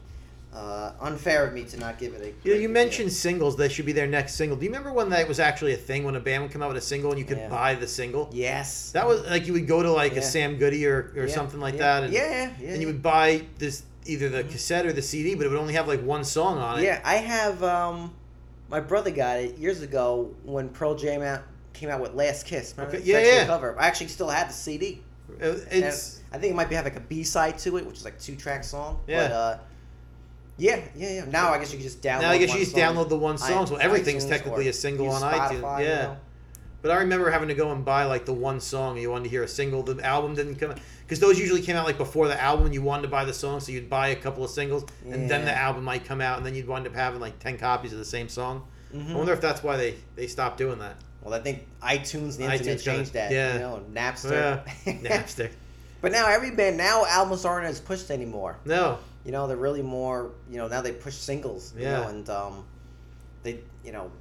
[0.54, 2.48] uh, unfair of me to not give it a.
[2.48, 3.56] You, know, you mentioned singles.
[3.58, 4.58] That should be their next single.
[4.58, 6.04] Do you remember when that was actually a thing?
[6.04, 7.50] When a band would come out with a single and you could Yeah.
[7.50, 8.30] buy the single.
[8.34, 8.92] yes.
[8.92, 10.20] That was like you would go to like Yeah.
[10.20, 12.70] a Sam Goody or, or something like that, and, yeah, yeah, yeah.
[12.74, 15.74] and you would buy this either the cassette or the CD, but it would only
[15.74, 16.84] have like one song on it.
[16.84, 17.63] Yeah, I have.
[17.63, 18.13] Um,
[18.70, 22.74] my brother got it years ago when Pearl Jam out, came out with "Last Kiss."
[22.78, 22.98] Remember?
[22.98, 23.46] Okay, yeah, yeah.
[23.46, 23.80] Cover.
[23.80, 25.02] I actually still have the CD.
[25.42, 27.86] Uh, And It's I think it might be have like a B side to it,
[27.86, 29.00] which is like two track song.
[29.08, 29.28] Yeah.
[29.28, 29.58] But, uh,
[30.58, 31.26] yeah, yeah, yeah.
[31.26, 32.22] Now I guess you can just download.
[32.22, 32.82] now I guess you just song.
[32.82, 35.62] download the one song, so everything's iTunes technically a single on iTunes.
[35.62, 36.02] Spotify, you Yeah.
[36.04, 36.18] know.
[36.84, 39.30] But I remember having to go and buy like the one song you wanted to
[39.32, 39.82] hear a single.
[39.82, 42.72] The album didn't come out because those usually came out like before the album.
[42.74, 45.46] You wanted to buy the song, so you'd buy a couple of singles, and then
[45.46, 48.00] the album might come out, and then you'd wind up having like ten copies of
[48.00, 48.67] the same song.
[48.93, 49.12] Mhm.
[49.12, 50.98] I wonder if that's why they they stopped doing that.
[51.24, 53.32] Well, I think iTunes, the internet iTunes changed that.
[53.32, 53.54] yeah.
[53.54, 54.62] You know, Napster.
[54.86, 55.50] Yeah, Napster.
[56.02, 58.58] But now every band now albums aren't as pushed anymore.
[58.65, 60.32] No, You know, they're really more.
[60.52, 61.74] You know, now they push singles.
[61.78, 62.02] You Yeah.
[62.02, 62.65] know, and um,
[63.43, 64.12] they, you know,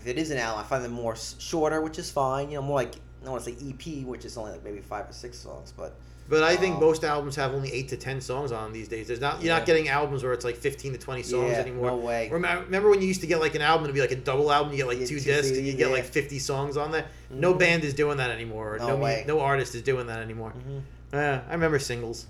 [0.00, 2.50] if it is an album, I find them more shorter, which is fine.
[2.50, 4.80] You know, more like I don't want to say EP, which is only like maybe
[4.80, 5.94] five or six songs, but
[6.28, 8.86] but I think Um, most albums have only eight to ten songs on them these
[8.88, 9.08] days.
[9.08, 9.58] There's not you're Yeah.
[9.58, 11.88] not getting albums where it's like fifteen to twenty songs Yeah, anymore.
[11.90, 12.30] no way.
[12.30, 14.50] Remember, remember when you used to get like an album to be like a double
[14.52, 14.70] album?
[14.72, 17.06] You get like Yeah, two two discs, and you get like fifty songs on there.
[17.30, 17.58] No Mhm.
[17.58, 18.78] band is doing that anymore.
[18.78, 19.24] No No, way.
[19.26, 20.52] no artist is doing that anymore.
[20.56, 20.82] Mhm.
[21.12, 22.26] Yeah, I remember singles.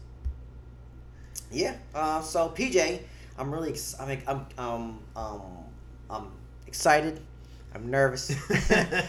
[1.52, 1.74] Yeah.
[1.94, 3.00] Uh, so PJ,
[3.38, 5.42] I'm really ex- I'm I'm um um
[6.08, 6.26] I'm
[6.66, 7.20] excited.
[7.74, 8.30] I'm nervous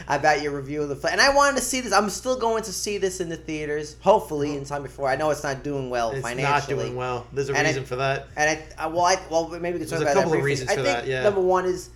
[0.08, 1.92] about your review of the film, and I wanted to see this.
[1.94, 5.10] I'm still going to see this in the theaters, hopefully in time before.
[5.10, 6.58] I know it's not doing well It's financially.
[6.58, 7.26] It's not doing well.
[7.34, 8.28] There's a And reason it- for that.
[8.36, 10.70] And I, uh, well, I, well, maybe we can talk There's a couple of reasons
[10.70, 11.24] I for think that, yeah.
[11.24, 11.90] number one is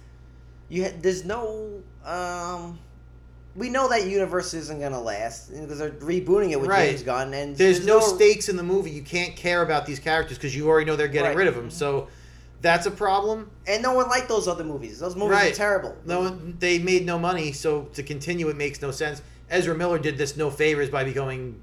[0.69, 0.85] you.
[0.85, 1.81] Ha- there's no.
[2.03, 2.79] Um,
[3.55, 6.89] we know that universe isn't gonna last because they're rebooting it with Right.
[6.89, 8.89] James Gunn, and There's no stakes in the movie.
[8.91, 11.37] You can't care about these characters because you already know they're getting Right.
[11.37, 11.69] rid of them.
[11.71, 12.07] So
[12.61, 13.49] that's a problem.
[13.67, 14.99] and no one liked those other movies.
[14.99, 15.51] Those movies Right.
[15.51, 15.95] are terrible.
[16.05, 19.21] No, one- they made no money, so to continue it makes no sense.
[19.49, 21.59] Ezra Miller did this no favors by becoming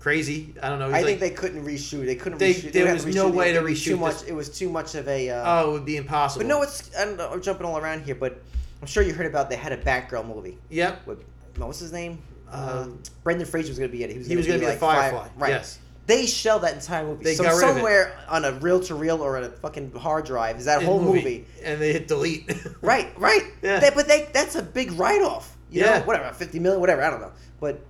[0.00, 0.54] crazy.
[0.62, 0.90] I don't know.
[0.90, 2.06] I he's think they couldn't reshoot.
[2.06, 2.72] They couldn't They- reshoot.
[2.72, 3.34] there would was no reshoot it.
[3.34, 4.12] way to was Too reshoot much.
[4.20, 4.22] this.
[4.28, 5.30] It was too much of a.
[5.30, 6.44] Uh, oh, it would be impossible.
[6.44, 6.90] but no, it's.
[6.96, 7.30] I don't know.
[7.32, 8.40] I'm jumping all around here, but
[8.80, 11.06] I'm sure you heard about they had a Batgirl movie Yep.
[11.06, 11.18] with.
[11.56, 12.18] What's his name?
[12.52, 14.12] Uh, Um, Brendan Fraser was going to be in it.
[14.12, 15.18] He was going to to be like the Firefly.
[15.20, 15.50] Fire- right.
[15.50, 15.78] Yes.
[16.06, 17.24] They shell that entire movie.
[17.24, 17.72] They so got rid of it.
[17.74, 21.00] somewhere on a reel to reel or on a fucking hard drive is that whole
[21.02, 21.46] movie.
[21.64, 22.50] and they hit delete.
[22.80, 23.42] Right, right.
[23.62, 23.80] Yeah.
[23.80, 25.56] They- but they that's a big write off.
[25.70, 25.98] You Yeah.
[25.98, 27.02] know, whatever, fifty million, whatever.
[27.02, 27.80] I don't know, but.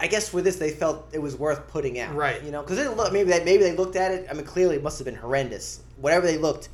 [0.00, 2.42] I guess for this, they felt it was worth putting out, Right.
[2.42, 3.12] You know, because look.
[3.12, 4.26] Maybe they maybe they looked at it.
[4.28, 5.80] I mean, clearly, it must have been horrendous.
[5.98, 6.68] Whatever they looked,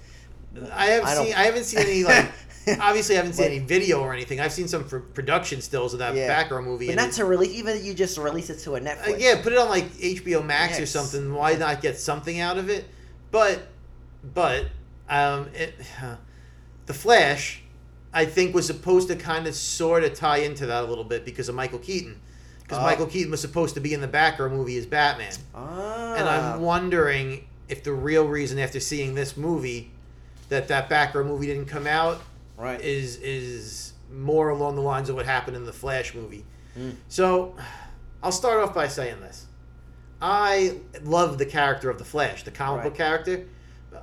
[0.73, 1.35] I have I don't- seen.
[1.35, 2.27] I haven't seen any like.
[2.81, 4.41] obviously, I haven't seen any video or anything.
[4.41, 6.27] I've seen some pr- production stills of that Yeah.
[6.29, 6.87] background movie.
[6.87, 7.51] but and not to release.
[7.53, 9.19] Even you just release it to a Uh, Netflix.
[9.21, 11.33] yeah, put it on like HBO Max or something.
[11.35, 12.85] Why not get something out of it?
[13.31, 13.69] But,
[14.35, 14.67] but,
[15.09, 15.75] um, it,
[16.87, 17.63] the Flash,
[18.13, 21.25] I think was supposed to kind of sort of tie into that a little bit
[21.25, 22.21] because of Michael Keaton,
[22.63, 22.83] because Oh.
[22.83, 26.15] Michael Keaton was supposed to be in the Batgirl movie as Batman, Ah.
[26.15, 29.93] and I'm wondering if the real reason after seeing this movie
[30.49, 32.21] that that Batgirl movie didn't come out
[32.61, 32.81] right.
[32.81, 36.45] is is more along the lines of what happened in the Flash movie.
[36.79, 36.97] Mm.
[37.09, 37.57] So,
[38.23, 39.47] I'll start off by saying this:
[40.21, 43.47] I love the character of the Flash, the comic book character.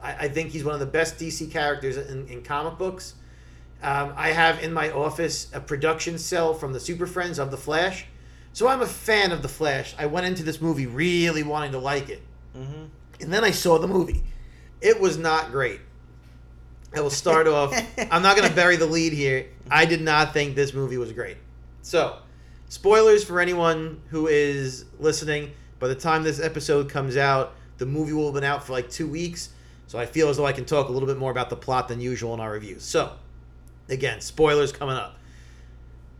[0.02, 3.16] I, I think he's one of the best DC characters in, in comic books.
[3.82, 7.58] Um, I have in my office a production cell from the Super Friends of the
[7.58, 8.06] Flash,
[8.54, 9.94] so I'm a fan of the Flash.
[10.00, 12.24] I went into this movie really wanting to like it,
[12.58, 12.86] mm-hmm.
[13.22, 14.24] and then I saw the movie.
[14.82, 15.80] It was not great.
[16.96, 17.74] I will start off.
[18.12, 19.48] I'm not going to bury the lead here.
[19.70, 21.38] I did not think this movie was great.
[21.82, 22.18] So,
[22.70, 25.52] spoilers for anyone who is listening.
[25.80, 28.90] By the time this episode comes out, the movie will have been out for like
[28.90, 29.50] two weeks.
[29.88, 31.88] So I feel as though I can talk a little bit more about the plot
[31.88, 32.84] than usual in our reviews.
[32.84, 33.14] So,
[33.90, 35.18] again, spoilers coming up.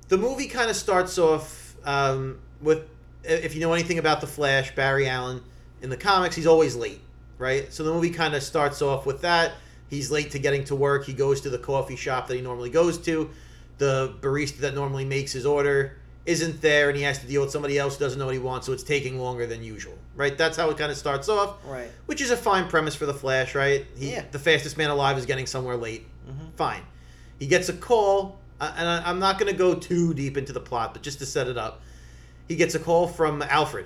[0.08, 2.88] The movie kind of starts off um, with,
[3.24, 5.42] if you know anything about the Flash, Barry Allen
[5.82, 7.02] in the comics, he's always late,
[7.38, 7.72] right?
[7.74, 9.54] So the movie kind of starts off with that.
[9.90, 11.06] He's late to getting to work.
[11.06, 13.30] He goes to the coffee shop that he normally goes to.
[13.78, 17.52] The barista that normally makes his order isn't there, and he has to deal with
[17.52, 20.38] somebody else who doesn't know what he wants, so it's taking longer than usual, right?
[20.38, 21.90] That's how it kind of starts off, Right.
[22.06, 23.86] which is a fine premise for the Flash, right?
[23.96, 24.26] He, Yeah.
[24.32, 26.06] The fastest man alive is getting somewhere late.
[26.30, 26.52] Mhm.
[26.58, 26.82] Fine.
[27.40, 30.60] He gets a call, uh, and I'm not going to go too deep into the
[30.60, 31.82] plot, but just to set it up,
[32.50, 33.86] he gets a call from Alfred,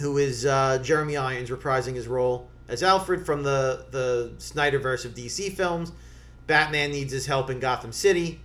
[0.00, 5.14] who is uh, Jeremy Irons reprising his role as Alfred from the the Snyderverse of
[5.14, 5.92] DC films.
[6.46, 8.40] Batman needs his help in Gotham City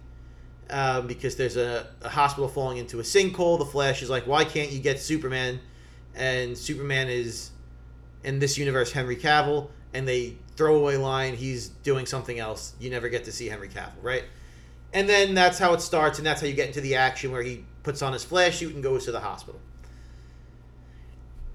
[0.70, 3.60] um, because there's a, a hospital falling into a sinkhole.
[3.60, 5.60] The Flash is like, why can't you get Superman?
[6.16, 7.52] And Superman is
[8.24, 12.74] in this universe Henry Cavill, and they throwaway line, he's doing something else.
[12.80, 14.24] You never get to see Henry Cavill, right?
[14.94, 17.44] And then that's how it starts, and that's how you get into the action where
[17.44, 19.60] he puts on his flash suit and goes to the hospital.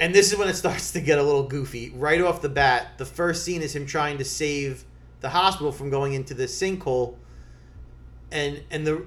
[0.00, 1.90] And this is when it starts to get a little goofy.
[1.90, 4.84] Right off the bat, the first scene is him trying to save
[5.20, 7.14] the hospital from going into this sinkhole,
[8.30, 9.06] and and the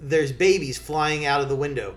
[0.00, 1.96] there's babies flying out of the window.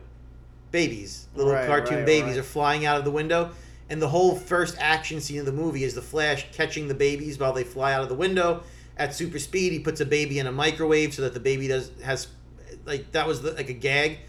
[0.71, 2.39] Babies, little Right, cartoon right, babies right.
[2.39, 3.51] are flying out of the window,
[3.89, 7.39] and the whole first action scene of the movie is the Flash catching the babies
[7.39, 8.63] while they fly out of the window
[8.97, 9.71] at super speed.
[9.71, 12.27] He puts a baby in a microwave so that the baby does has
[12.85, 14.19] like that was the, like a gag,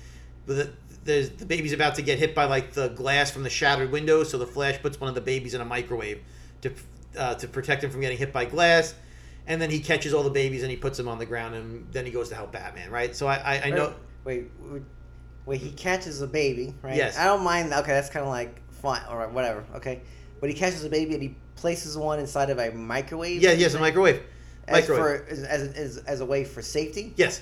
[0.46, 3.50] but the, there's the baby's about to get hit by like the glass from the
[3.50, 6.20] shattered window, so the Flash puts one of the babies in a microwave
[6.60, 6.70] to
[7.16, 8.94] uh, to protect him from getting hit by glass.
[9.46, 11.90] And then he catches all the babies and he puts them on the ground, and
[11.90, 13.16] then he goes to help Batman, right?
[13.16, 13.94] So I, I, I know,
[14.24, 14.82] Wait, wait,
[15.46, 16.94] wait, he catches a baby, right?
[16.94, 17.16] Yes.
[17.18, 17.72] I don't mind.
[17.72, 19.64] Okay, that's kind of like fine, all right, whatever.
[19.76, 20.02] Okay,
[20.40, 23.40] but he catches a baby and he places one inside of a microwave.
[23.40, 24.20] yeah, yes, a microwave,
[24.68, 27.14] As microwave, for as, as, as, as a way for safety.
[27.16, 27.40] yes.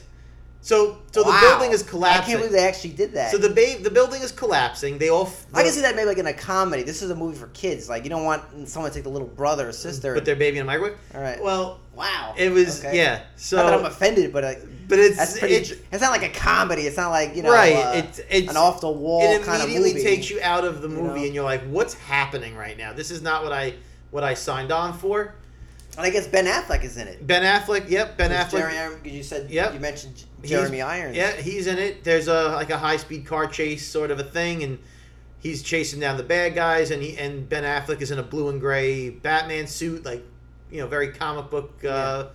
[0.62, 1.30] So, so Wow.
[1.40, 2.22] the building is collapsing.
[2.22, 3.30] I can't believe they actually did that.
[3.30, 4.98] So the ba- the building is collapsing.
[4.98, 5.26] They all.
[5.26, 6.82] f- I can see that maybe like in a comedy.
[6.82, 7.88] This is a movie for kids.
[7.88, 10.12] Like you don't want someone to take the little brother or sister.
[10.14, 10.96] Put their baby in a microwave.
[11.14, 11.40] All right.
[11.40, 12.34] Well, wow.
[12.36, 12.96] it was Okay.
[12.96, 13.20] yeah.
[13.36, 15.54] So not that I'm offended, but like, but it's that's pretty.
[15.54, 16.82] it's, It's, not like a comedy.
[16.82, 17.76] It's not like you know, right.
[17.76, 20.82] uh, it's it's an off the wall It kind of immediately takes you out of
[20.82, 21.26] the you movie, know?
[21.26, 22.92] and you're like, "What's happening right now?
[22.92, 23.74] This is not what I
[24.10, 25.34] what I signed on for."
[25.96, 27.26] And I guess Ben Affleck is in it.
[27.26, 28.70] Ben Affleck, yep, Ben Affleck.
[28.70, 29.74] Jeremy, because you said Yep.
[29.74, 31.16] you mentioned He's- Jeremy Irons.
[31.16, 32.04] Yeah, he's in it.
[32.04, 34.78] There's a like a high speed car chase sort of a thing, and
[35.40, 38.48] he's chasing down the bad guys, and he and Ben Affleck is in a blue
[38.48, 40.22] and gray Batman suit, like
[40.70, 42.26] you know, very comic book uh,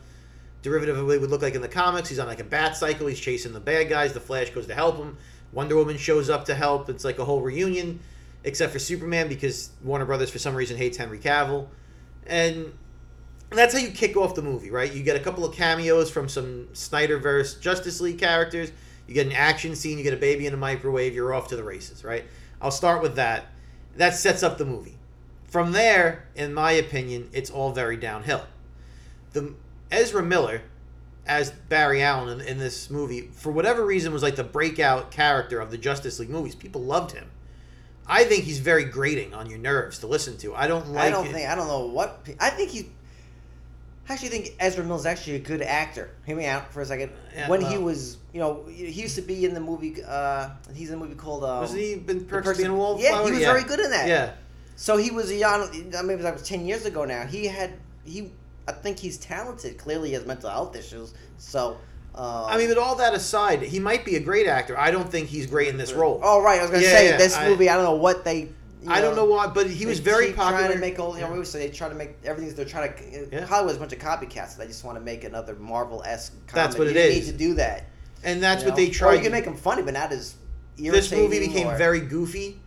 [0.63, 2.09] derivative of what it would look like in the comics.
[2.09, 3.05] He's on like a bat cycle.
[3.07, 4.13] He's chasing the bad guys.
[4.13, 5.17] The Flash goes to help him.
[5.51, 6.89] Wonder Woman shows up to help.
[6.89, 7.99] It's like a whole reunion,
[8.43, 11.67] except for Superman because Warner Brothers for some reason hates Henry Cavill,
[12.25, 12.71] and
[13.51, 14.91] and that's how you kick off the movie, right?
[14.91, 18.71] You get a couple of cameos from some Snyderverse Justice League characters.
[19.07, 19.97] You get an action scene.
[19.97, 21.13] You get a baby in a microwave.
[21.13, 22.23] You're off to the races, right?
[22.61, 23.47] I'll start with that.
[23.97, 24.97] That sets up the movie.
[25.49, 28.45] From there, in my opinion, it's all very downhill.
[29.33, 29.53] The
[29.91, 30.61] Ezra Miller
[31.27, 35.59] as Barry Allen in, in this movie, for whatever reason, was like the breakout character
[35.59, 36.55] of the Justice League movies.
[36.55, 37.29] People loved him.
[38.07, 40.55] I think he's very grating on your nerves to listen to.
[40.55, 41.03] I don't like.
[41.03, 41.33] I don't it.
[41.33, 42.89] think I don't know what I think he.
[44.11, 46.09] I actually think Ezra Miller's actually a good actor.
[46.25, 47.11] Hear me out for a second.
[47.33, 50.03] Yeah, when he was, you know, he used to be in the movie.
[50.05, 51.45] Uh, he's in a movie called.
[51.45, 54.09] Um, Was he been The Perks a of- Yeah, he was very good in that.
[54.09, 54.31] Yeah.
[54.75, 55.61] So he was a young.
[55.97, 57.25] I mean, that was ten years ago now.
[57.25, 57.71] He had
[58.03, 58.31] he.
[58.67, 59.77] I think he's talented.
[59.77, 61.13] Clearly, he has mental health issues.
[61.37, 61.77] So.
[62.13, 64.77] Um, I mean, with all that aside, he might be a great actor.
[64.77, 66.19] I don't think he's great in this role.
[66.21, 67.69] Oh right, I was gonna Yeah, say yeah, this I- movie.
[67.69, 68.49] I don't know what they.
[68.81, 70.59] You I don't know why, but he was very popular.
[70.63, 72.53] Trying to make all you know, so they try to make everything.
[72.55, 72.99] They're trying to.
[73.03, 73.45] Uh, yeah.
[73.45, 74.57] Hollywood's a bunch of copycats.
[74.57, 76.33] They just want to make another Marvel esque.
[76.53, 77.25] That's what you it didn't is.
[77.27, 77.85] Need to do that.
[78.23, 78.83] and that's you what know?
[78.85, 79.13] they Or tried.
[79.15, 80.35] you can make them funny, but not as.
[80.77, 82.59] this movie became or- very goofy,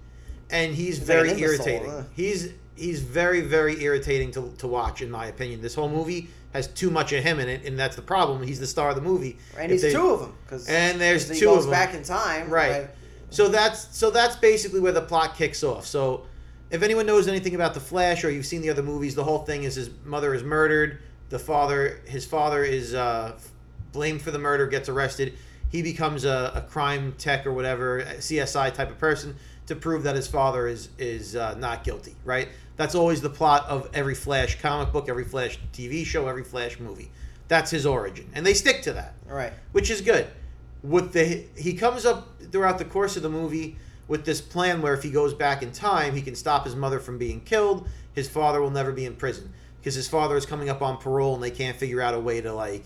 [0.51, 1.91] and he's like very an irritating.
[1.91, 2.03] huh?
[2.15, 5.63] He's he's very very irritating to, to watch, in my opinion.
[5.63, 8.41] This whole movie has too much of him in it, and that's the problem.
[8.45, 9.37] He's the star of the movie.
[9.59, 12.05] And If he's they- two of them because And there's two goes them back in
[12.05, 12.49] time.
[12.49, 12.89] Right.
[13.35, 15.87] So that's so that's basically where the plot kicks off.
[15.87, 16.27] So
[16.71, 19.41] if anyone knows anything about the Flash or you've seen the other movies, the whole
[19.41, 21.01] thing is his mother is murdered.
[21.31, 23.37] The father, his father is uh,
[23.93, 25.35] blamed for the murder, gets arrested.
[25.69, 29.35] He becomes a, a crime tech or whatever, CSI type of person
[29.67, 32.15] to prove that his father is is uh, not guilty.
[32.25, 32.49] Right.
[32.77, 36.79] That's always the plot of every Flash comic book, every Flash TV show, every Flash
[36.79, 37.11] movie.
[37.49, 39.53] That's his origin, and they stick to that All right.
[39.73, 40.29] which is good.
[40.85, 44.93] With the he comes up throughout the course of the movie with this plan where
[44.93, 47.89] if he goes back in time, he can stop his mother from being killed.
[48.13, 51.35] His father will never be in prison because his father is coming up on parole
[51.35, 52.85] and they can't figure out a way to like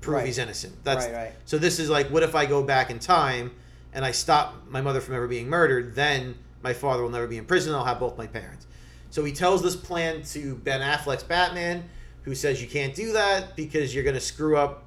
[0.00, 0.26] prove Right.
[0.26, 0.82] he's innocent.
[0.84, 1.32] That's Right, right.
[1.44, 1.58] so.
[1.58, 3.50] This is like, what if I go back in time
[3.92, 5.94] and I stop my mother from ever being murdered?
[5.94, 7.74] Then my father will never be in prison.
[7.74, 8.66] I'll have both my parents.
[9.10, 11.84] So he tells this plan to Ben Affleck's Batman,
[12.22, 14.84] who says you can't do that because you're going to screw up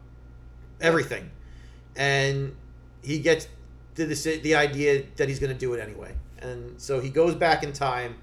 [0.82, 1.30] everything.
[1.98, 2.56] And
[3.02, 3.48] he gets
[3.96, 6.14] to the, the idea that he's going to do it anyway.
[6.40, 8.16] And so he goes back in time.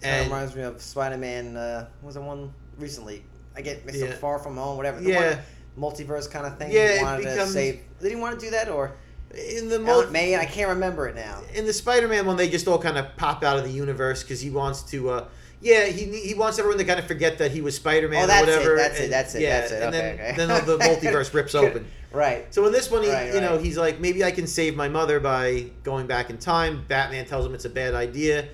[0.00, 1.56] That And reminds me of Spider Man.
[1.56, 3.24] Uh, was the one recently?
[3.56, 4.08] I get mixed Yeah.
[4.08, 4.14] up.
[4.14, 5.00] Far from home, whatever.
[5.00, 5.36] The Yeah.
[5.76, 6.72] one multiverse kind of thing.
[6.72, 7.80] Yeah, he wanted becomes- to save.
[8.00, 8.92] Did he want to do that or
[9.34, 10.36] in the mo- Aunt May?
[10.36, 11.42] I can't remember it now.
[11.54, 14.40] in the Spider-Man one, they just all kind of pop out of the universe because
[14.40, 15.10] he wants to.
[15.10, 15.24] Uh,
[15.62, 18.24] Yeah, he he wants everyone to kind of forget that he was Spider Man Oh,
[18.24, 18.76] or that's it, whatever.
[18.76, 19.82] that's it, that's it, Yeah, that's it.
[19.82, 20.34] and Okay, then okay.
[20.36, 21.86] then the multiverse rips open.
[22.12, 22.52] Right.
[22.52, 23.64] So in this one, he, Right, you know, right.
[23.64, 26.84] he's like, maybe I can save my mother by going back in time.
[26.88, 28.48] Batman tells him it's a bad idea.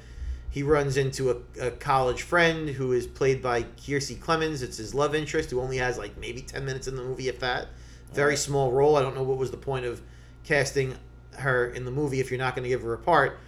[0.51, 4.63] He runs into a, a college friend who is played by Kiersey Clemons.
[4.63, 7.41] It's his love interest, who only has like maybe ten minutes in the movie, if
[7.41, 7.69] that.
[8.13, 8.39] Very Right.
[8.39, 8.97] small role.
[8.97, 10.01] I don't know what was the point of
[10.45, 10.95] casting
[11.39, 13.39] her in the movie if you're not going to give her a part.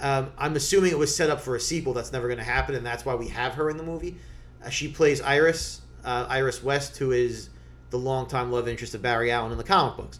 [0.00, 2.74] Um, I'm assuming it was set up for a sequel that's never going to happen,
[2.74, 4.16] and that's why we have her in the movie.
[4.64, 7.50] Uh, she plays Iris, uh, Iris West, who is
[7.94, 10.18] the longtime love interest of Barry Allen in the comic books.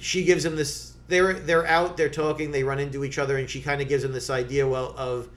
[0.00, 0.94] She gives him this.
[1.06, 4.02] They're they're out, they're talking, they run into each other, and she kind of gives
[4.02, 4.66] him this idea.
[4.66, 5.28] Well, of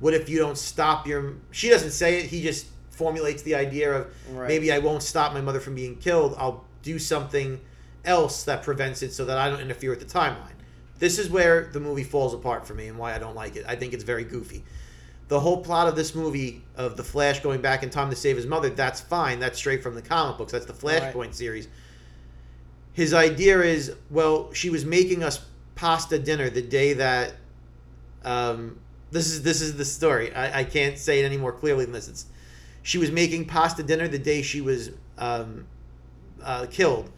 [0.00, 1.34] what if you don't stop your?
[1.50, 2.24] She doesn't say it.
[2.26, 4.48] He just formulates the idea of Right.
[4.48, 6.34] maybe I won't stop my mother from being killed.
[6.38, 7.60] I'll do something
[8.06, 10.56] else that prevents it, so that I don't interfere with the timeline.
[10.98, 13.66] This is where the movie falls apart for me, and why I don't like it.
[13.68, 14.64] I think it's very goofy
[15.28, 18.36] the whole plot of this movie of the Flash going back in time to save
[18.36, 19.38] his mother, that's fine.
[19.38, 20.52] That's straight from the comic books.
[20.52, 21.34] That's the Flashpoint Right.
[21.34, 21.68] series.
[22.94, 25.40] His idea is, well, she was making us
[25.74, 27.34] pasta dinner the day that
[28.24, 28.78] um,
[29.10, 30.34] this is this is the story.
[30.34, 32.08] I, I can't say it any more clearly than this.
[32.08, 32.26] It's
[32.82, 35.66] she was making pasta dinner the day she was um,
[36.42, 37.10] uh, killed,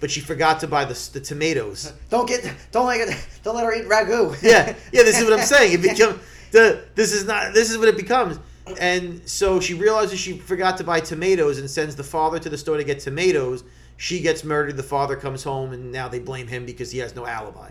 [0.00, 1.92] but she forgot to buy the, the tomatoes.
[2.10, 2.50] Don't get.
[2.70, 3.08] Don't let.
[3.08, 4.40] It, don't let her eat ragu.
[4.42, 5.02] yeah, yeah.
[5.02, 5.72] This is what I'm saying.
[5.74, 6.18] It become
[6.56, 6.84] the.
[6.94, 7.54] This is not.
[7.54, 8.38] This is what it becomes.
[8.80, 12.58] And so she realizes she forgot to buy tomatoes and sends the father to the
[12.58, 13.62] store to get tomatoes.
[13.96, 14.76] She gets murdered.
[14.76, 17.70] The father comes home, and now they blame him because he has no alibi.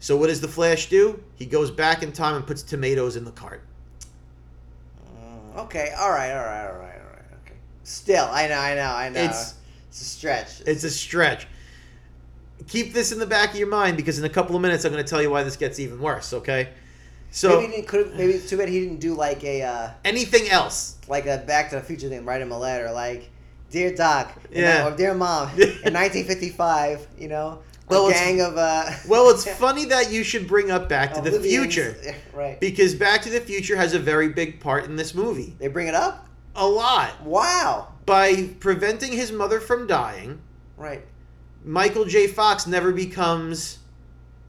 [0.00, 1.22] So what does the Flash do?
[1.36, 3.62] He goes back in time and puts tomatoes in the cart.
[5.54, 5.92] Uh, okay.
[5.98, 6.32] All right.
[6.32, 6.66] All right.
[6.66, 6.98] All right.
[7.00, 7.24] All right.
[7.44, 7.54] Okay.
[7.84, 8.58] Still, I know.
[8.58, 8.82] I know.
[8.82, 9.20] I know.
[9.20, 9.54] It's-
[9.88, 10.60] It's, a stretch.
[10.66, 11.46] It's a stretch.
[12.68, 14.92] Keep this in the back of your mind because in a couple of minutes I'm
[14.92, 16.32] going to tell you why this gets even worse.
[16.32, 16.68] Okay.
[17.32, 19.90] So maybe he didn't, could maybe it's too bad he didn't do like a uh,
[20.04, 20.96] anything else?
[21.08, 22.24] like a Back to the Future thing.
[22.24, 23.30] Write him a letter like,
[23.70, 24.86] "Dear Doc, Yeah.
[24.88, 30.10] or dear Mom, in 1955, you know, Well, gang of uh, Well, it's funny that
[30.12, 31.96] you should bring up Back to the Future
[32.34, 32.58] right?
[32.60, 35.54] because Back to the Future has a very big part in this movie.
[35.58, 36.26] They bring it up.
[36.56, 37.22] A lot.
[37.22, 37.88] Wow.
[38.06, 40.40] By preventing his mother from dying,
[40.76, 41.04] Right.
[41.64, 42.26] Michael J.
[42.26, 43.78] Fox never becomes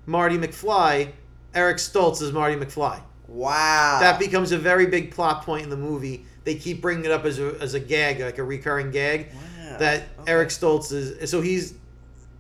[0.05, 1.11] Marty McFly.
[1.53, 3.01] Eric Stoltz is Marty McFly.
[3.27, 3.99] Wow.
[4.01, 6.25] That becomes a very big plot point in the movie.
[6.43, 9.27] They keep bringing it up as a, as a gag, like a recurring gag.
[9.33, 9.77] Wow.
[9.77, 10.31] That Okay.
[10.31, 11.29] Eric Stoltz is.
[11.29, 11.75] So he's,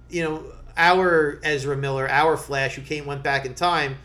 [0.09, 0.43] you know,
[0.77, 3.97] our Ezra Miller, our Flash, who came went back in time,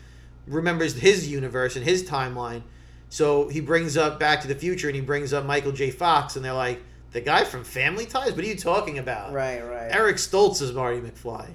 [0.45, 2.61] remembers his universe and his timeline.
[3.09, 5.91] So he brings up Back to the Future and he brings up Michael J.
[5.91, 8.33] Fox, and they're like, the guy from Family Ties?
[8.33, 9.31] What are you talking about?
[9.31, 9.61] Right.
[9.61, 9.89] Right.
[9.89, 11.47] Eric Stoltz is Marty McFly.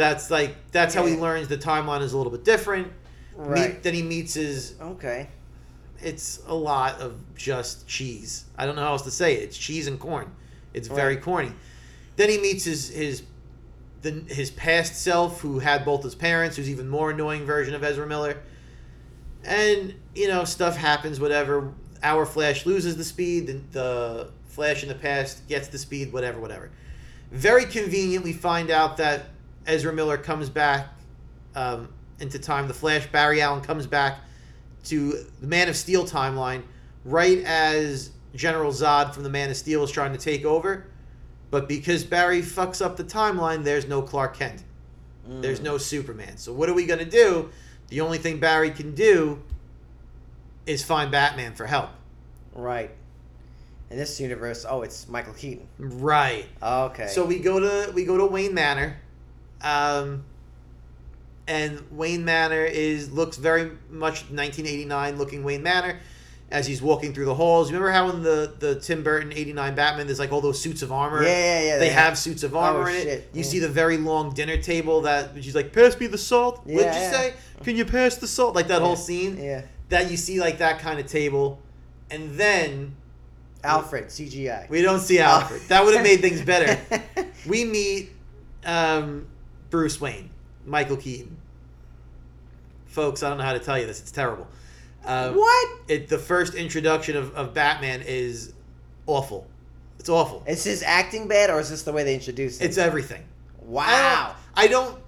[0.00, 2.90] That's like that's how he learns the timeline is a little bit different.
[3.36, 3.74] Right.
[3.74, 4.74] Meet, then he meets his.
[4.80, 5.28] Okay.
[6.00, 8.46] It's a lot of just cheese.
[8.56, 9.42] I don't know how else to say it.
[9.42, 10.32] It's cheese and corn.
[10.72, 11.52] It's very corny.
[12.16, 13.24] Then he meets his his
[14.00, 17.84] the, his past self, who had both his parents, who's even more annoying version of
[17.84, 18.38] Ezra Miller.
[19.44, 21.20] And you know, stuff happens.
[21.20, 21.74] Whatever.
[22.02, 23.48] Our Flash loses the speed.
[23.48, 26.10] The, the Flash in the past gets the speed.
[26.10, 26.40] Whatever.
[26.40, 26.70] Whatever.
[27.30, 28.24] Very convenient.
[28.24, 29.26] We find out that
[29.66, 30.88] Ezra Miller comes back
[31.54, 32.68] um, into time.
[32.68, 34.18] The Flash Barry Allen comes back
[34.84, 36.62] to the Man of Steel timeline
[37.04, 40.86] right as General Zod from the Man of Steel is trying to take over.
[41.50, 44.62] But because Barry fucks up the timeline, there's no Clark Kent.
[45.40, 46.36] There's no Superman.
[46.36, 47.50] So what are we going to do?
[47.88, 49.42] The only thing Barry can do
[50.66, 51.90] is find Batman for help.
[52.52, 52.90] Right.
[53.90, 55.66] In this universe, oh, it's Michael Keaton.
[55.78, 56.46] Right.
[56.62, 57.06] Okay.
[57.08, 58.96] So we go to we go to Wayne Manor,
[59.62, 60.24] um,
[61.46, 65.98] and Wayne Manor is looks very much 1989 looking Wayne Manor.
[66.52, 69.76] As he's walking through the halls, You remember how in the the Tim Burton '89
[69.76, 71.22] Batman, there's like all those suits of armor.
[71.22, 73.02] Yeah, yeah, yeah, They, they have, have- suits of armor Oh, in it.
[73.04, 73.48] shit, You yeah.
[73.48, 76.82] see the very long dinner table that she's like, "Pass me the salt." Yeah, what
[76.86, 77.34] did you Yeah, say?
[77.62, 78.56] Can you pass the salt?
[78.56, 79.36] Like that whole scene.
[79.40, 79.62] yeah.
[79.90, 81.60] That you see like that kind of table,
[82.10, 82.96] and then
[83.62, 84.68] Alfred CGI.
[84.68, 85.62] we don't see Alfred.
[85.68, 86.80] That would have made things better.
[87.48, 88.10] we meet
[88.64, 89.26] um,
[89.70, 90.30] Bruce Wayne,
[90.66, 91.36] Michael Keaton.
[92.86, 94.00] Folks, I don't know how to tell you this.
[94.00, 94.48] It's terrible.
[95.04, 95.78] Uh, what?
[95.88, 98.52] It the first introduction of, of Batman is
[99.06, 99.46] awful.
[99.98, 100.42] It's awful.
[100.46, 102.66] Is his acting bad, or is this the way they introduce him?
[102.66, 103.22] It's everything.
[103.62, 104.34] wow.
[104.54, 105.02] I don't, I don't.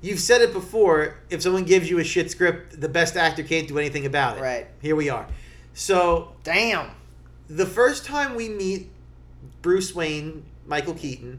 [0.00, 1.16] You've said it before.
[1.30, 4.40] If someone gives you a shit script, the best actor can't do anything about it.
[4.40, 4.66] Right.
[4.80, 5.28] Here we are.
[5.74, 6.90] So Damn.
[7.48, 8.90] the first time we meet
[9.62, 11.38] Bruce Wayne, Michael Keaton,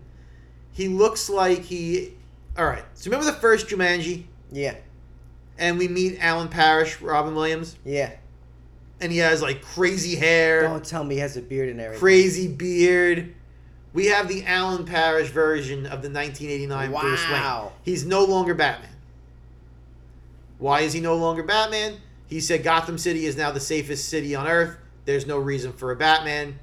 [0.71, 2.13] he looks like he.
[2.57, 2.83] All right.
[2.93, 4.75] So remember the first Jumanji, Yeah.
[5.57, 8.11] and we meet Alan Parrish, Robin Williams, Yeah.
[9.01, 11.99] and he has like crazy hair, Don't tell me he has a beard and everything.
[11.99, 13.33] crazy beard.
[13.93, 17.31] We have the Alan Parrish version of the 1989 Bruce Wayne.
[17.31, 17.73] Wow.
[17.83, 18.89] He's no longer Batman.
[20.57, 21.97] Why is he no longer Batman?
[22.27, 24.77] He said Gotham City is now the safest city on Earth.
[25.05, 26.57] There's no reason for a Batman.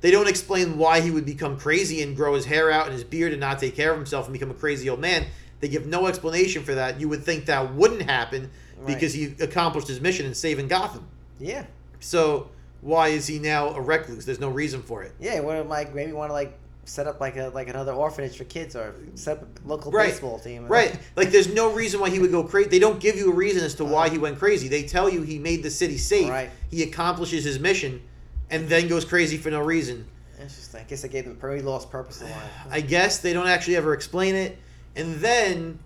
[0.00, 3.04] They don't explain why he would become crazy and grow his hair out and his
[3.04, 5.26] beard and not take care of himself and become a crazy old man.
[5.60, 7.00] They give no explanation for that.
[7.00, 8.50] You would think that wouldn't happen
[8.86, 11.06] because he accomplished his mission in saving Gotham.
[11.40, 11.66] Yeah.
[12.00, 12.48] So
[12.80, 14.24] why is he now a recluse?
[14.24, 15.12] There's no reason for it.
[15.18, 18.36] Yeah, want to like maybe want to like set up like a like another orphanage
[18.36, 20.10] for kids or set up a local Right.
[20.10, 20.66] baseball team.
[20.66, 20.98] Right.
[21.16, 22.68] Like there's no reason why he would go crazy.
[22.70, 24.10] They don't give you a reason as to why uh-huh.
[24.12, 24.68] he went crazy.
[24.68, 26.30] They tell you he made the city safe.
[26.30, 26.50] Right.
[26.70, 28.02] He accomplishes his mission
[28.50, 30.06] and then goes crazy for no reason.
[30.40, 30.80] Interesting.
[30.80, 32.50] I guess I gave them pretty lost purpose in life.
[32.70, 34.58] I guess they don't actually ever explain it.
[34.94, 35.78] And then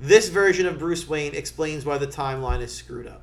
[0.00, 3.22] this version of Bruce Wayne explains why the timeline is screwed up.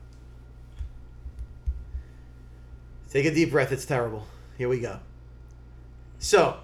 [3.10, 3.72] Take a deep breath.
[3.72, 4.26] It's terrible.
[4.58, 5.00] Here we go.
[6.20, 6.58] So,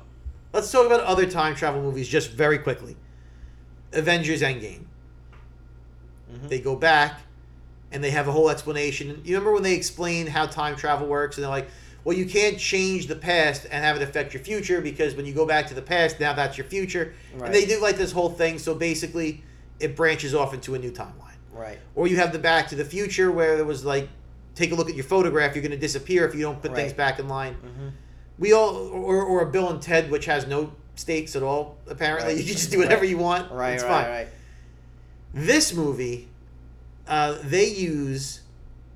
[0.52, 2.98] let's talk about other time travel movies just very quickly.
[3.94, 4.86] Avengers Endgame.
[6.32, 6.48] Mm-hmm.
[6.48, 7.22] They go back
[7.94, 9.22] and they have a whole explanation.
[9.24, 11.70] You remember when they explained how time travel works and they're like,
[12.04, 15.34] well, you can't change the past and have it affect your future because when you
[15.34, 17.14] go back to the past, now that's your future.
[17.34, 17.46] Right.
[17.46, 18.60] And they do like this whole thing.
[18.60, 19.44] So basically,
[19.80, 21.38] it branches off into a new timeline.
[21.54, 21.78] Right.
[21.96, 24.10] Or you have the Back to the Future where there was like,
[24.56, 26.94] take a look at your photograph, you're going to disappear if you don't put things
[26.94, 27.54] back in line.
[27.54, 27.88] Mm-hmm.
[28.40, 32.34] We all, or, or a Bill and Ted, which has no stakes at all, apparently.
[32.34, 32.38] Right.
[32.40, 33.10] You can just do whatever Right.
[33.10, 33.52] you want.
[33.52, 33.74] Right.
[33.74, 33.90] it's right.
[33.90, 34.10] fine.
[34.10, 34.28] Right.
[35.34, 36.28] This movie,
[37.08, 38.42] uh, they use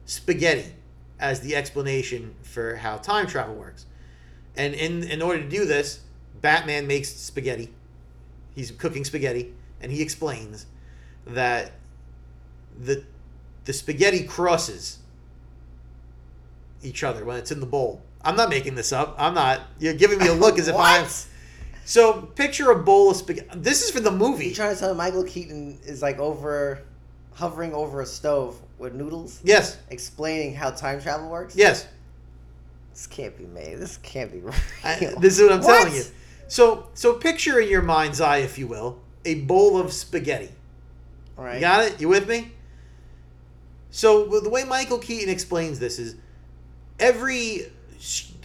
[0.06, 0.74] spaghetti
[1.20, 3.86] as the explanation for how time travel works.
[4.56, 6.02] And in, in order to do this,
[6.42, 7.74] Batman makes spaghetti.
[8.56, 10.66] He's cooking spaghetti, and he explains
[11.26, 11.74] that
[12.80, 13.04] the
[13.66, 15.00] the spaghetti crosses
[16.82, 18.02] each other when it's in the bowl.
[18.22, 19.16] I'm not making this up.
[19.18, 19.62] I'm not.
[19.80, 21.06] You're giving me a look as if I'm.
[21.86, 23.48] So picture a bowl of spaghetti.
[23.56, 24.48] This is for the movie.
[24.48, 26.82] You trying to tell Michael Keaton is like over,
[27.38, 29.78] hovering over a stove with noodles, Yes.
[29.92, 31.56] explaining how time travel works?
[31.56, 31.88] Yes.
[32.92, 33.78] This can't be made.
[33.78, 34.56] This can't be real.
[34.84, 36.04] I, this is what I'm telling you.
[36.48, 40.50] So, so picture in your mind's eye, if you will, a bowl of spaghetti.
[41.36, 41.56] Right.
[41.56, 42.02] You got it?
[42.02, 42.52] You with me?
[43.92, 46.16] So the way Michael Keaton explains this is
[47.00, 47.72] every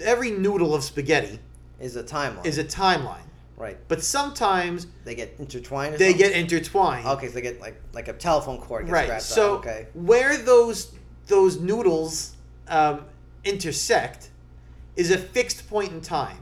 [0.03, 1.39] every noodle of spaghetti
[1.81, 2.45] Is a timeline.
[2.47, 3.25] is a timeline,
[3.57, 3.77] right?
[3.89, 5.95] but sometimes They get intertwined.
[5.95, 6.29] Or they something?
[6.31, 7.07] get intertwined.
[7.07, 9.09] Okay, so they get like like a telephone cord gets right.
[9.09, 9.61] wrapped So up.
[9.61, 9.87] Okay.
[9.95, 10.93] where those
[11.27, 12.37] those noodles
[12.69, 13.05] um,
[13.45, 14.31] intersect
[14.97, 16.39] is a fixed point in time,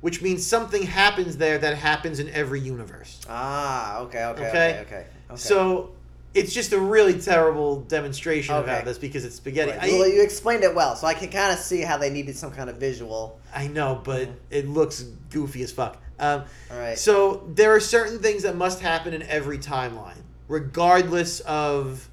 [0.00, 3.20] which means something happens there that happens in every universe.
[3.28, 4.48] Ah, okay, okay, Okay.
[4.48, 5.06] okay, okay.
[5.30, 5.36] okay.
[5.36, 5.92] So
[6.34, 8.78] it's just a really terrible demonstration of Okay.
[8.78, 9.70] how this because it's spaghetti.
[9.72, 9.82] Right.
[9.84, 12.36] I, well, you explained it well, so I can kind of see how they needed
[12.36, 13.40] some kind of visual.
[13.54, 15.96] I know, but it looks goofy as fuck.
[16.18, 16.98] Um, All right.
[16.98, 22.08] So there are certain things that must happen in every timeline, regardless of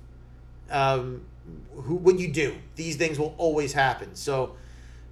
[0.70, 1.26] um,
[1.76, 2.56] who what you do.
[2.76, 4.16] These things will always happen.
[4.16, 4.56] So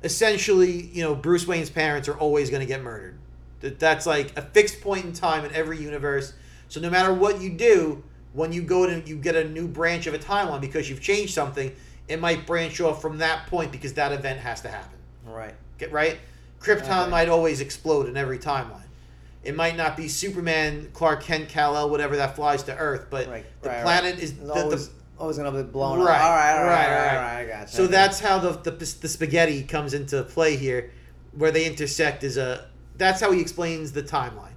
[0.04, 3.18] essentially, you know, Bruce Wayne's parents are always going to get murdered.
[3.62, 6.34] That that's like a fixed point in time in every universe.
[6.68, 10.08] So no matter what you do, when you go to you get a new branch
[10.08, 11.74] of a timeline because you've changed something,
[12.08, 14.98] it might branch off from that point because that event has to happen.
[15.26, 15.54] right.
[15.78, 16.20] Get right?
[16.62, 17.10] Krypton Okay.
[17.10, 18.78] might always explode in every timeline.
[19.44, 23.28] It might not be Superman, Clark Kent, Kal El, whatever that flies to Earth, but
[23.28, 23.46] Right.
[23.62, 24.24] the right, planet right.
[24.24, 26.24] is the, always, the always gonna be blown right, up.
[26.24, 27.68] All right, all right, all right, all right, I got you.
[27.68, 30.92] So that's how the, the the spaghetti comes into play here,
[31.36, 32.68] where they intersect is a.
[32.98, 34.54] That's how he explains the timeline.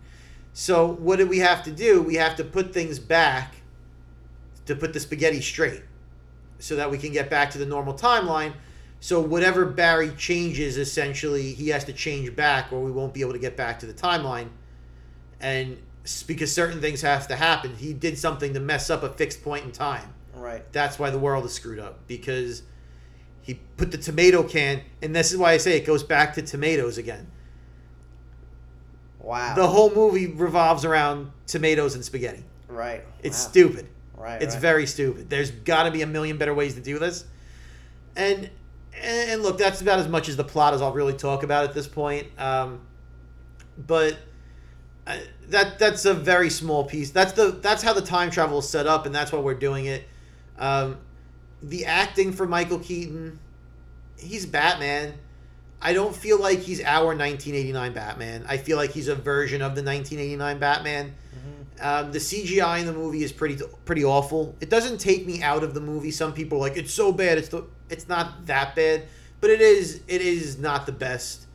[0.53, 2.03] So what do we have to do?
[2.03, 3.55] We have to put things back
[4.67, 5.83] to put the spaghetti straight,
[6.59, 8.53] so that we can get back to the normal timeline.
[9.05, 13.35] So whatever Barry changes, essentially, he has to change back, or we won't be able
[13.35, 14.49] to get back to the timeline.
[15.41, 15.77] And
[16.27, 19.65] because certain things have to happen, he did something to mess up a fixed point
[19.67, 20.73] in time right.
[20.73, 22.63] that's why the world is screwed up because
[23.43, 26.43] he put the tomato can and this is why i say it goes back to
[26.43, 27.27] tomatoes again
[29.21, 29.55] Wow.
[29.55, 33.03] the whole movie revolves around tomatoes and spaghetti right.
[33.23, 33.51] it's wow.
[33.51, 34.41] stupid Right.
[34.41, 34.61] it's right.
[34.63, 37.25] very stupid there's got to be a million better ways to do this
[38.17, 38.51] and
[39.03, 41.75] and look that's about as much as the plot as i'll really talk about at
[41.75, 42.81] this point um,
[43.87, 44.17] but
[45.07, 45.17] uh,
[45.49, 48.87] that that's a very small piece that's the that's how the time travel is set
[48.87, 50.05] up and that's why we're doing it
[50.59, 50.99] um,
[51.63, 53.39] the acting for michael keaton
[54.17, 55.15] he's batman
[55.83, 59.75] i don't feel like he's our 1989 batman i feel like he's a version of
[59.75, 61.15] the 1989 batman
[61.81, 64.55] um, the CGI in the movie is pretty pretty awful.
[64.61, 66.11] It doesn't take me out of the movie.
[66.11, 67.37] Some people are like it's so bad.
[67.37, 69.05] It's the it's not that bad,
[69.41, 71.47] but it is it is not the best.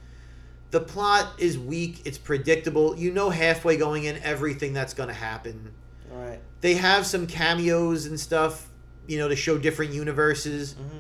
[0.72, 2.02] The plot is weak.
[2.06, 2.96] It's predictable.
[2.98, 5.74] You know halfway going in everything that's going to happen.
[6.12, 6.40] All right.
[6.62, 8.68] They have some cameos and stuff,
[9.08, 10.76] you know, to show different universes.
[10.76, 10.98] Mm-hmm.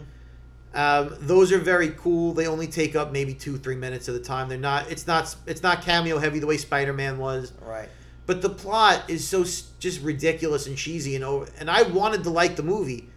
[0.74, 2.34] Um, those are very cool.
[2.34, 4.50] They only take up maybe two, three minutes of the time.
[4.50, 4.92] They're not.
[4.92, 5.36] It's not.
[5.46, 7.54] It's not cameo heavy the way Spider Man was.
[7.62, 7.90] Right.
[8.26, 11.48] But the plot is so just ridiculous and cheesy and over.
[11.60, 13.10] And I wanted to like the movie.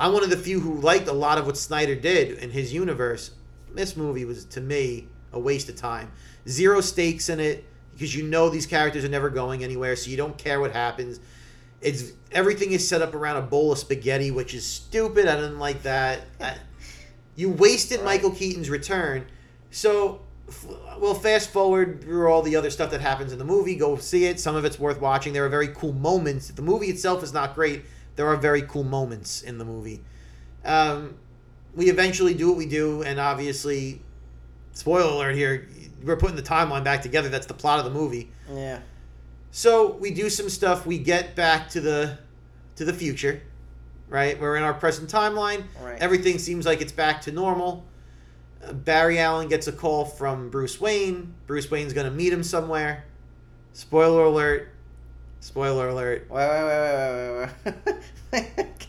[0.00, 2.72] I'm one of the few who liked a lot of what Snyder did in his
[2.72, 3.32] universe.
[3.74, 6.10] This movie was to me a waste of time.
[6.48, 10.16] Zero stakes in it because you know these characters are never going anywhere, so you
[10.16, 11.20] don't care what happens.
[11.82, 15.28] It's everything is set up around a bowl of spaghetti, which is stupid.
[15.28, 16.22] I didn't like that.
[17.36, 19.26] You wasted Michael Keaton's return.
[19.70, 20.22] So,
[20.98, 23.76] we'll fast forward through all the other stuff that happens in the movie.
[23.76, 24.40] Go see it.
[24.40, 25.34] Some of it's worth watching.
[25.34, 26.48] There are very cool moments.
[26.48, 27.84] The movie itself is not great.
[28.20, 30.02] There are very cool moments in the movie.
[30.62, 31.14] Um,
[31.74, 34.02] we eventually do what we do, and obviously,
[34.74, 35.66] spoiler alert here,
[36.04, 37.30] we're putting the timeline back together.
[37.30, 38.30] That's the plot of the movie.
[38.52, 38.80] Yeah.
[39.52, 40.84] So we do some stuff.
[40.84, 42.18] We get back to the
[42.76, 43.40] to the future,
[44.10, 44.38] right?
[44.38, 45.64] We're in our present timeline.
[45.80, 45.98] Right.
[45.98, 47.86] Everything seems like it's back to normal.
[48.62, 51.32] Uh, Barry Allen gets a call from Bruce Wayne.
[51.46, 53.06] Bruce Wayne's going to meet him somewhere.
[53.72, 54.68] Spoiler alert.
[55.40, 56.26] Spoiler alert.
[56.30, 57.82] Wait, wait, wait, wait,
[58.32, 58.86] wait, wait,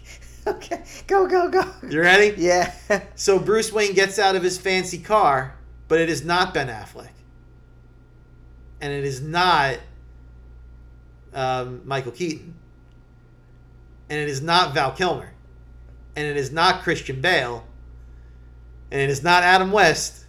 [0.47, 0.84] okay.
[1.08, 1.64] Go, go, go.
[1.89, 2.36] You ready?
[2.38, 2.74] Yeah.
[3.16, 5.56] So Bruce Wayne gets out of his fancy car,
[5.88, 7.12] but it is not Ben Affleck.
[8.82, 9.78] And it is not
[11.34, 12.56] um, Michael Keaton.
[14.10, 15.32] And it is not Val Kilmer.
[16.16, 17.66] And it is not Christian Bale.
[18.91, 20.26] And it is not Adam West.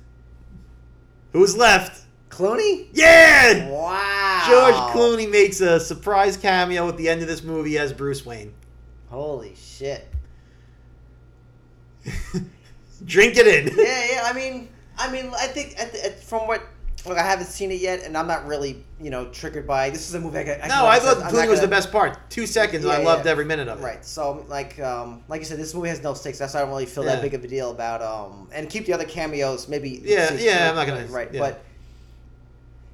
[1.32, 2.01] Who's left?
[2.32, 2.88] Clooney?
[2.92, 3.68] Yeah!
[3.70, 4.44] Wow.
[4.48, 8.54] George Clooney makes a surprise cameo at the end of this movie as Bruce Wayne.
[9.10, 10.08] Holy shit.
[13.04, 13.76] Drink it in.
[13.76, 14.22] Yeah, yeah.
[14.24, 16.62] I mean, I mean, I think at the, at, from what
[17.04, 19.90] look, I haven't seen it yet, and I'm not really, you know, triggered by.
[19.90, 22.30] This is a movie I, can- I No, I thought Clooney was the best part.
[22.30, 23.32] Two seconds, and Yeah, I loved yeah.
[23.32, 23.84] every minute of it.
[23.84, 24.04] Right.
[24.04, 26.38] So, like, um, like you said, this movie has no stakes.
[26.38, 28.00] That's why I don't really feel that big of a deal about.
[28.00, 30.00] Um, and keep the other cameos, maybe.
[30.02, 31.40] Yeah, yeah, I'm not gonna- Right, yeah.
[31.40, 31.64] but.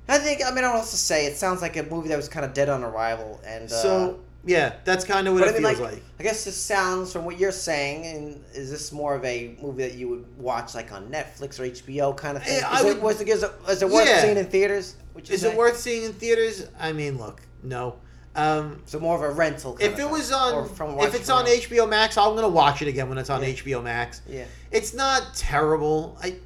[0.09, 1.27] I think I mean I don't know what to say.
[1.27, 4.21] It sounds like a movie that was kind of dead on arrival, and uh, So
[4.45, 6.03] yeah, that's kind of what it I mean, feels like, like.
[6.19, 9.83] I guess this sounds from what you're saying, and is this more of a movie
[9.83, 12.63] that you would watch like on Netflix or HBO kind of thing?
[12.65, 14.23] I is, would- it, was it, is it, is it worth Yeah.
[14.23, 14.97] seeing in theaters?
[15.29, 15.51] Is say?
[15.53, 16.67] it worth seeing in theaters?
[16.79, 17.97] I mean, look, no.
[18.37, 19.73] Um, So more of a rental.
[19.73, 20.65] Kind if of it was on,
[21.01, 21.55] if it's on home.
[21.55, 23.49] HBO Max, I'm gonna watch it again when it's on Yeah.
[23.49, 24.23] HBO Max.
[24.29, 26.17] yeah, It's not terrible.
[26.23, 26.37] I,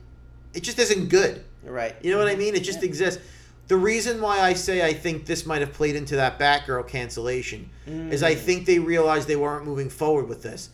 [0.55, 1.45] it just isn't good.
[1.63, 1.95] right.
[2.03, 2.55] You know what I mean?
[2.57, 2.87] It just Yeah.
[2.87, 3.23] exists.
[3.73, 7.71] The reason why I say I think this might have played into that Batgirl cancellation
[7.87, 8.27] is Mm.
[8.27, 10.69] I think they realized they weren't moving forward with this.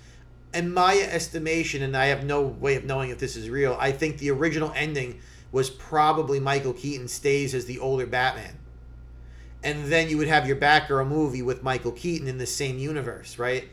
[0.53, 3.93] In my estimation, and I have no way of knowing if this is real, I
[3.93, 5.21] think the original ending
[5.53, 8.59] was probably Michael Keaton stays as the older Batman.
[9.63, 13.39] And then you would have your Batgirl movie with Michael Keaton in the same universe,
[13.39, 13.69] right?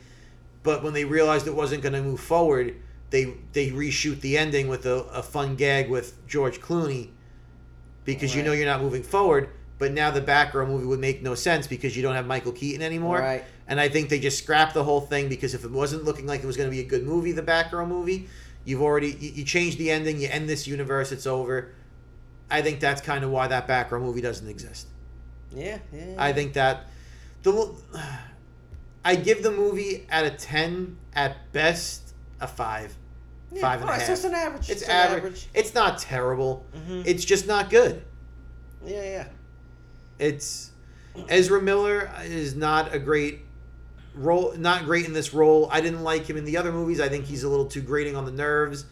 [0.61, 2.75] But when they realized it wasn't going to move forward,
[3.09, 7.09] they they reshoot the ending with a, a fun gag with George Clooney
[8.05, 9.49] because you know you're not moving forward.
[9.77, 12.81] But now the Batgirl movie would make no sense because you don't have Michael Keaton
[12.81, 13.19] anymore.
[13.19, 13.43] Right.
[13.67, 16.41] And I think they just scrapped the whole thing because if it wasn't looking like
[16.41, 18.29] it was going to be a good movie, the Batgirl movie,
[18.63, 21.73] you've already you, you changed the ending, you end this universe, it's over.
[22.49, 24.87] I think that's kind of why that Batgirl movie doesn't exist.
[25.53, 26.15] Yeah, yeah.
[26.17, 26.87] I think that
[27.43, 27.73] the
[29.05, 32.95] I give the movie at a ten at best a five,
[33.55, 33.61] yeah.
[33.61, 34.03] five and a half.
[34.03, 34.69] So it's an average.
[34.69, 35.47] It's an average.
[35.53, 36.65] It's not terrible.
[36.75, 37.03] Mhm.
[37.05, 38.03] It's just not good.
[38.85, 39.27] Yeah, yeah.
[40.19, 40.71] It's
[41.29, 43.39] Ezra Miller is not a great
[44.13, 44.53] role.
[44.57, 45.69] Not great in this role.
[45.71, 46.99] I didn't like him in the other movies.
[47.01, 48.85] I think he's a little too grating on the nerves.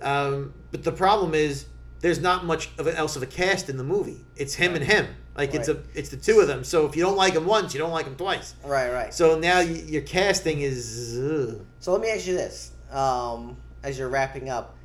[0.00, 1.66] Um, but the problem is
[2.00, 4.24] there's not much of a, else of a cast in the movie.
[4.36, 5.06] It's him and him.
[5.36, 6.64] Like it's a it's the two of them.
[6.64, 8.54] So if you don't like him once, you don't like him twice.
[8.64, 9.14] Right, right.
[9.14, 11.18] So now y your casting is.
[11.18, 11.64] ugh.
[11.78, 14.76] So let me ask you this: um, as you're wrapping up,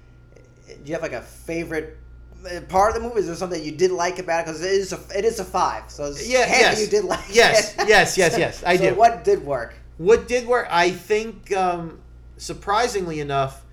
[0.68, 1.98] do you have like a favorite
[2.46, 3.20] uh, part of the movie?
[3.20, 4.46] Is there something you did like about it?
[4.46, 5.90] Because it is a it is a five.
[5.90, 6.82] So it's Yeah, yes.
[6.82, 7.24] you did like.
[7.32, 7.88] Yes, it.
[7.88, 8.96] yes, yes, yes, I so do.
[8.96, 9.76] What did work?
[9.98, 10.68] What did work?
[10.70, 12.00] I think, um,
[12.38, 13.64] surprisingly enough,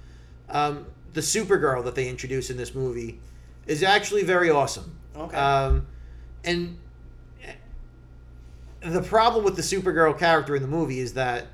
[0.49, 3.21] um, the Supergirl that they introduce in this movie
[3.67, 4.97] is actually very awesome.
[5.17, 5.37] Okay.
[5.37, 5.87] Um,
[6.45, 6.79] and
[8.81, 11.47] the problem with the Supergirl character in the movie is that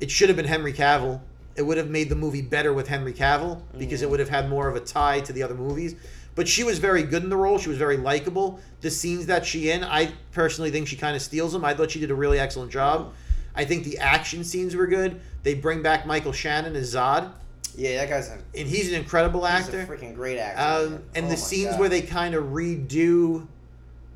[0.00, 1.20] it should have been Henry Cavill.
[1.56, 4.48] It would have made the movie better with Henry Cavill because it would have had
[4.48, 5.94] more of a tie to the other movies.
[6.34, 7.58] But she was very good in the role.
[7.58, 8.58] She was very likable.
[8.80, 11.64] The scenes that she in, I personally think she kind of steals them.
[11.64, 13.12] I thought she did a really excellent job.
[13.54, 15.20] I think the action scenes were good.
[15.44, 17.30] They bring back Michael Shannon as Zod.
[17.76, 19.80] Yeah, that guy's a, and he's an incredible actor.
[19.80, 20.86] he's a freaking great actor.
[20.94, 21.80] Um, and Oh the scenes God.
[21.80, 23.46] where they kind of redo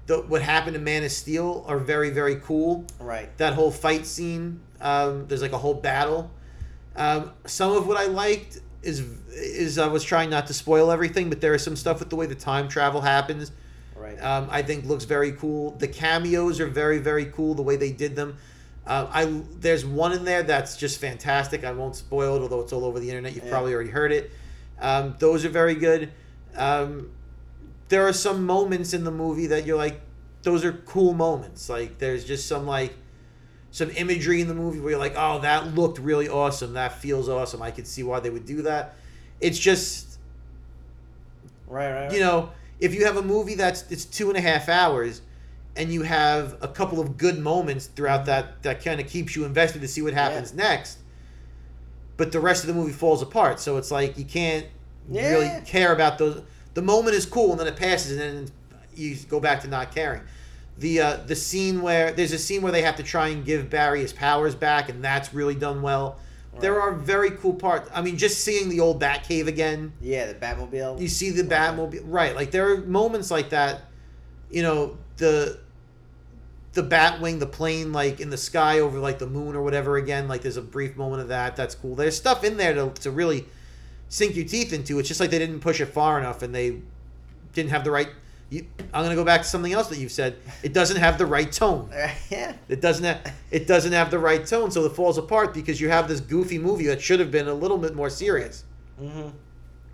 [0.06, 2.84] the what happened to Man of Steel are very very cool.
[2.98, 6.30] right, That whole fight scene, um, there's like a whole battle.
[6.98, 9.00] Um, some of what I liked is
[9.32, 12.16] is I was trying not to spoil everything, but there is some stuff with the
[12.16, 13.52] way the time travel happens.
[13.96, 15.70] right, Um, I think looks very cool.
[15.78, 17.54] The cameos are very very cool.
[17.54, 18.36] The way they did them.
[18.86, 21.62] Uh, I there's one in there that's just fantastic.
[21.64, 23.34] I won't spoil it, although it's all over the internet.
[23.34, 23.50] You've Yeah.
[23.50, 24.30] probably already heard it.
[24.80, 26.10] Um, those are very good.
[26.56, 27.10] Um,
[27.90, 30.00] there are some moments in the movie that you're like,
[30.42, 31.68] those are cool moments.
[31.68, 32.94] Like there's just some like
[33.78, 36.72] some imagery in the movie where you're like, oh, that looked really awesome.
[36.74, 37.62] That feels awesome.
[37.62, 38.96] I could see why they would do that.
[39.40, 40.18] It's just
[41.68, 42.12] right, right, right.
[42.12, 42.50] you know,
[42.80, 45.22] if you have a movie that's it's two and a half hours,
[45.76, 48.26] and you have a couple of good moments throughout mm-hmm.
[48.26, 50.98] that that kind of keeps you invested to see what happens next,
[52.16, 53.60] but the rest of the movie falls apart.
[53.60, 54.66] So it's like you can't
[55.08, 55.30] Yeah.
[55.30, 56.42] really care about those.
[56.74, 58.52] The moment is cool, and then it passes, and then
[58.96, 60.22] you go back to not caring.
[60.78, 63.68] The uh, the scene where there's a scene where they have to try and give
[63.68, 66.18] Barry his powers back, and that's really done well.
[66.60, 67.88] There are very cool parts.
[67.94, 71.00] I mean, just seeing the old Batcave again, yeah, the Batmobile.
[71.00, 72.34] you see the Batmobile, right?
[72.34, 73.82] Like there are moments like that.
[74.50, 75.60] You know the
[76.72, 79.96] the Batwing, the plane, like in the sky over like the moon or whatever.
[79.96, 81.54] Again, like there's a brief moment of that.
[81.56, 81.94] That's cool.
[81.94, 83.46] There's stuff in there to to really
[84.08, 84.98] sink your teeth into.
[84.98, 86.80] It's just like they didn't push it far enough, and they
[87.52, 88.08] didn't have the right.
[88.50, 90.36] You, I'm gonna go back to something else that you've said.
[90.62, 91.90] It doesn't have the right tone.
[92.30, 95.80] yeah, It doesn't have it doesn't have the right tone, so it falls apart because
[95.80, 98.64] you have this goofy movie that should have been a little bit more serious,
[99.00, 99.28] mm-hmm.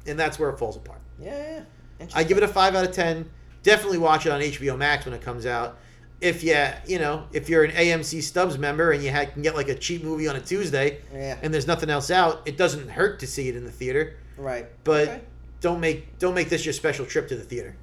[0.06, 1.00] and that's where it falls apart.
[1.20, 1.62] yeah,
[2.00, 2.06] yeah.
[2.14, 3.28] I give it a five out of ten.
[3.64, 5.78] Definitely watch it on HBO Max when it comes out.
[6.20, 9.56] If you you know if you're an AMC Stubs member and you ha- can get
[9.56, 11.38] like a cheap movie on a Tuesday Yeah.
[11.42, 14.16] and there's nothing else out, it doesn't hurt to see it in the theater.
[14.36, 15.20] right, But Okay.
[15.60, 17.74] don't make don't make this your special trip to the theater.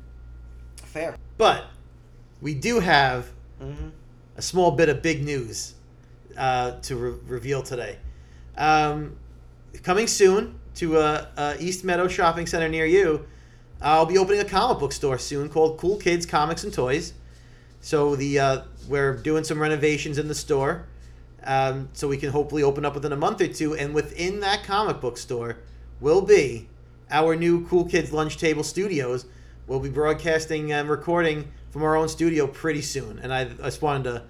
[0.91, 1.15] Fair.
[1.37, 1.65] But
[2.41, 3.31] we do have
[3.61, 3.89] Mm-hmm.
[4.37, 5.75] a small bit of big news
[6.35, 7.97] uh, to re- reveal today.
[8.57, 9.17] Um,
[9.83, 13.27] coming soon to uh, uh, East Meadow Shopping Center near you,
[13.83, 17.13] I'll be opening a comic book store soon called Cool Kids Comics and Toys.
[17.81, 20.87] So the uh, we're doing some renovations in the store,
[21.43, 23.75] um, so we can hopefully open up within a month or two.
[23.75, 25.57] And within that comic book store
[25.99, 26.67] will be
[27.11, 29.27] our new Cool Kids Lunch Table Studios.
[29.71, 33.19] We'll be broadcasting and recording from our own studio pretty soon.
[33.19, 34.23] And I, I just wanted to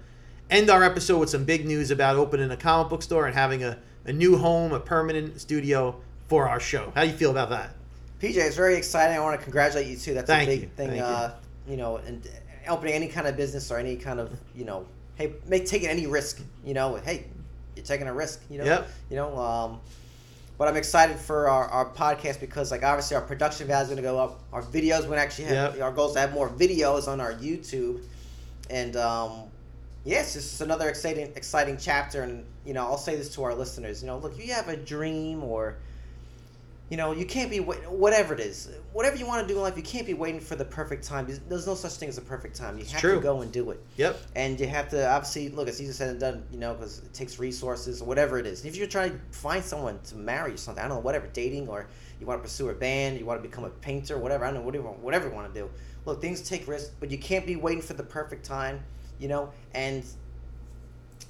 [0.48, 3.64] end our episode with some big news about opening a comic book store and having
[3.64, 5.96] a, a new home, a permanent studio
[6.28, 6.92] for our show.
[6.94, 7.70] How do you feel about that?
[8.20, 9.16] PJ, it's very exciting.
[9.16, 10.14] I want to congratulate you too.
[10.14, 10.68] That's Thank a big you.
[10.76, 10.88] thing.
[10.90, 11.04] Thank you.
[11.06, 11.34] uh,
[11.66, 12.24] you know, and
[12.68, 14.86] opening any kind of business or any kind of you know,
[15.16, 16.40] hey, make taking any risk.
[16.64, 17.24] You know, hey,
[17.74, 18.42] you're taking a risk.
[18.48, 18.90] You know, Yep.
[19.10, 19.36] you know.
[19.36, 19.80] Um,
[20.62, 23.96] but I'm excited for our, our podcast because like obviously our production value is going
[23.96, 24.38] to go up.
[24.52, 25.82] Our videos to actually have Yep.
[25.82, 28.00] our goals to have more videos on our YouTube,
[28.70, 29.32] and um,
[30.04, 32.22] yes, this is another exciting exciting chapter.
[32.22, 34.02] And you know, I'll say this to our listeners.
[34.02, 35.78] You know, look, if you have a dream or
[36.92, 39.62] you know, you can't be wait- whatever it is, whatever you want to do in
[39.62, 39.78] life.
[39.78, 41.26] You can't be waiting for the perfect time.
[41.48, 42.76] There's- no such thing as a perfect time.
[42.76, 43.14] You have true.
[43.14, 44.20] to go and do it, Yep.
[44.36, 45.68] and you have to obviously look.
[45.68, 48.66] It's easier said than done, you know, because it takes resources or whatever it is.
[48.66, 51.66] If you're trying to find someone to marry or something, I don't know, whatever, dating
[51.66, 51.86] or
[52.20, 54.44] you want to pursue a band, you want to become a painter, whatever.
[54.44, 55.70] I don't know, whatever, whatever you want to do.
[56.04, 58.84] Look, things take risks, but you can't be waiting for the perfect time,
[59.18, 60.04] you know, and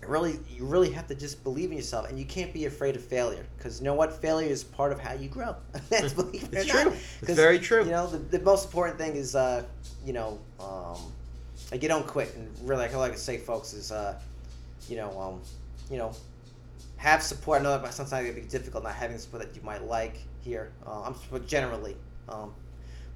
[0.08, 3.02] really you really have to just believe in yourself and you can't be afraid of
[3.04, 5.54] failure because you know what failure is part of how you grow
[5.90, 6.82] that's believe it It's not.
[6.82, 6.92] true.
[7.22, 7.84] It's very true.
[7.84, 9.62] you know the, the most important thing is uh
[10.04, 10.98] you know um
[11.70, 14.18] like you don't quit and really like I like to say folks is uh
[14.88, 15.40] you know um
[15.90, 16.12] you know
[16.96, 19.62] have support I know that sometimes it can be difficult not having support that you
[19.62, 21.96] might like here uh, I'm but generally
[22.28, 22.52] um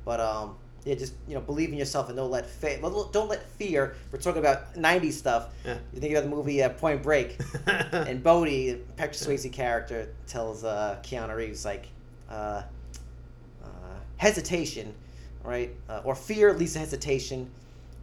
[0.05, 0.57] but um
[0.87, 2.79] yeah, just you know, believe in yourself and don't let fa-
[3.13, 3.97] don't let fear.
[4.13, 5.49] We're talking about '90s stuff.
[5.65, 5.77] Yeah.
[5.93, 10.99] You think about the movie uh, Point Break, and Bodhi, Patrick Swayze character, tells uh,
[11.03, 11.89] Keanu Reeves like,
[12.31, 12.63] uh,
[13.65, 13.67] uh,
[14.17, 14.95] hesitation,
[15.43, 17.51] right, uh, or fear leads to hesitation,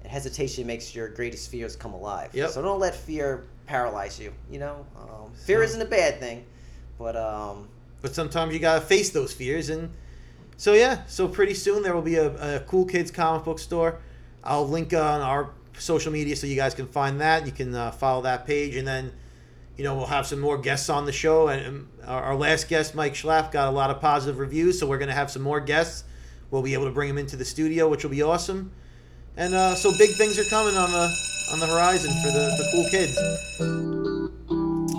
[0.03, 2.31] and hesitation makes your greatest fears come alive.
[2.33, 2.49] Yep.
[2.49, 4.33] So don't let fear paralyze you.
[4.51, 6.43] You know, um, fear So- isn't a bad thing,
[6.99, 7.69] but um,
[8.01, 9.89] but sometimes you gotta face those fears and
[10.63, 13.99] so yeah so pretty soon there will be a, a cool kids comic book store.
[14.43, 17.45] I'll link on our social media so you guys can find that.
[17.45, 18.75] You can uh, follow that page.
[18.75, 19.11] And then
[19.77, 21.47] you know we'll have some more guests on the show.
[21.47, 24.79] And um, our, our last guest mike Schlaff, got a lot of positive reviews.
[24.79, 26.03] So we're going to have some more guests.
[26.51, 28.71] We'll be able to bring them into the studio which will be awesome.
[29.35, 31.09] And uh, so big things are coming on the
[31.51, 33.15] on the horizon for the, the cool kids.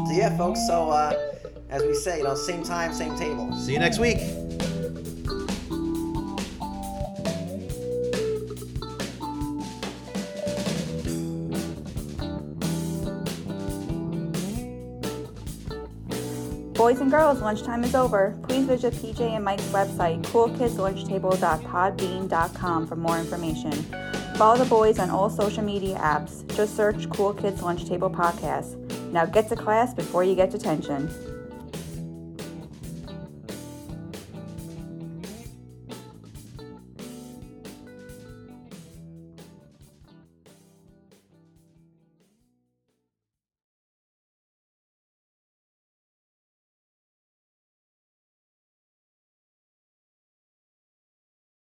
[0.08, 0.66] So yeah, folks.
[0.66, 1.14] So uh,
[1.70, 3.52] as we say, you know, same time, same table.
[3.52, 4.18] See you next week.
[16.85, 18.39] Boys and girls, lunchtime is over.
[18.43, 23.72] Please visit PJ and Mike's website, coolkidslunchtable.podbean.com for more information.
[24.37, 26.47] Follow the boys on all social media apps.
[26.55, 28.76] Just search Cool Kids Lunch Table Podcast.
[29.12, 31.09] Now get to class before you get detention.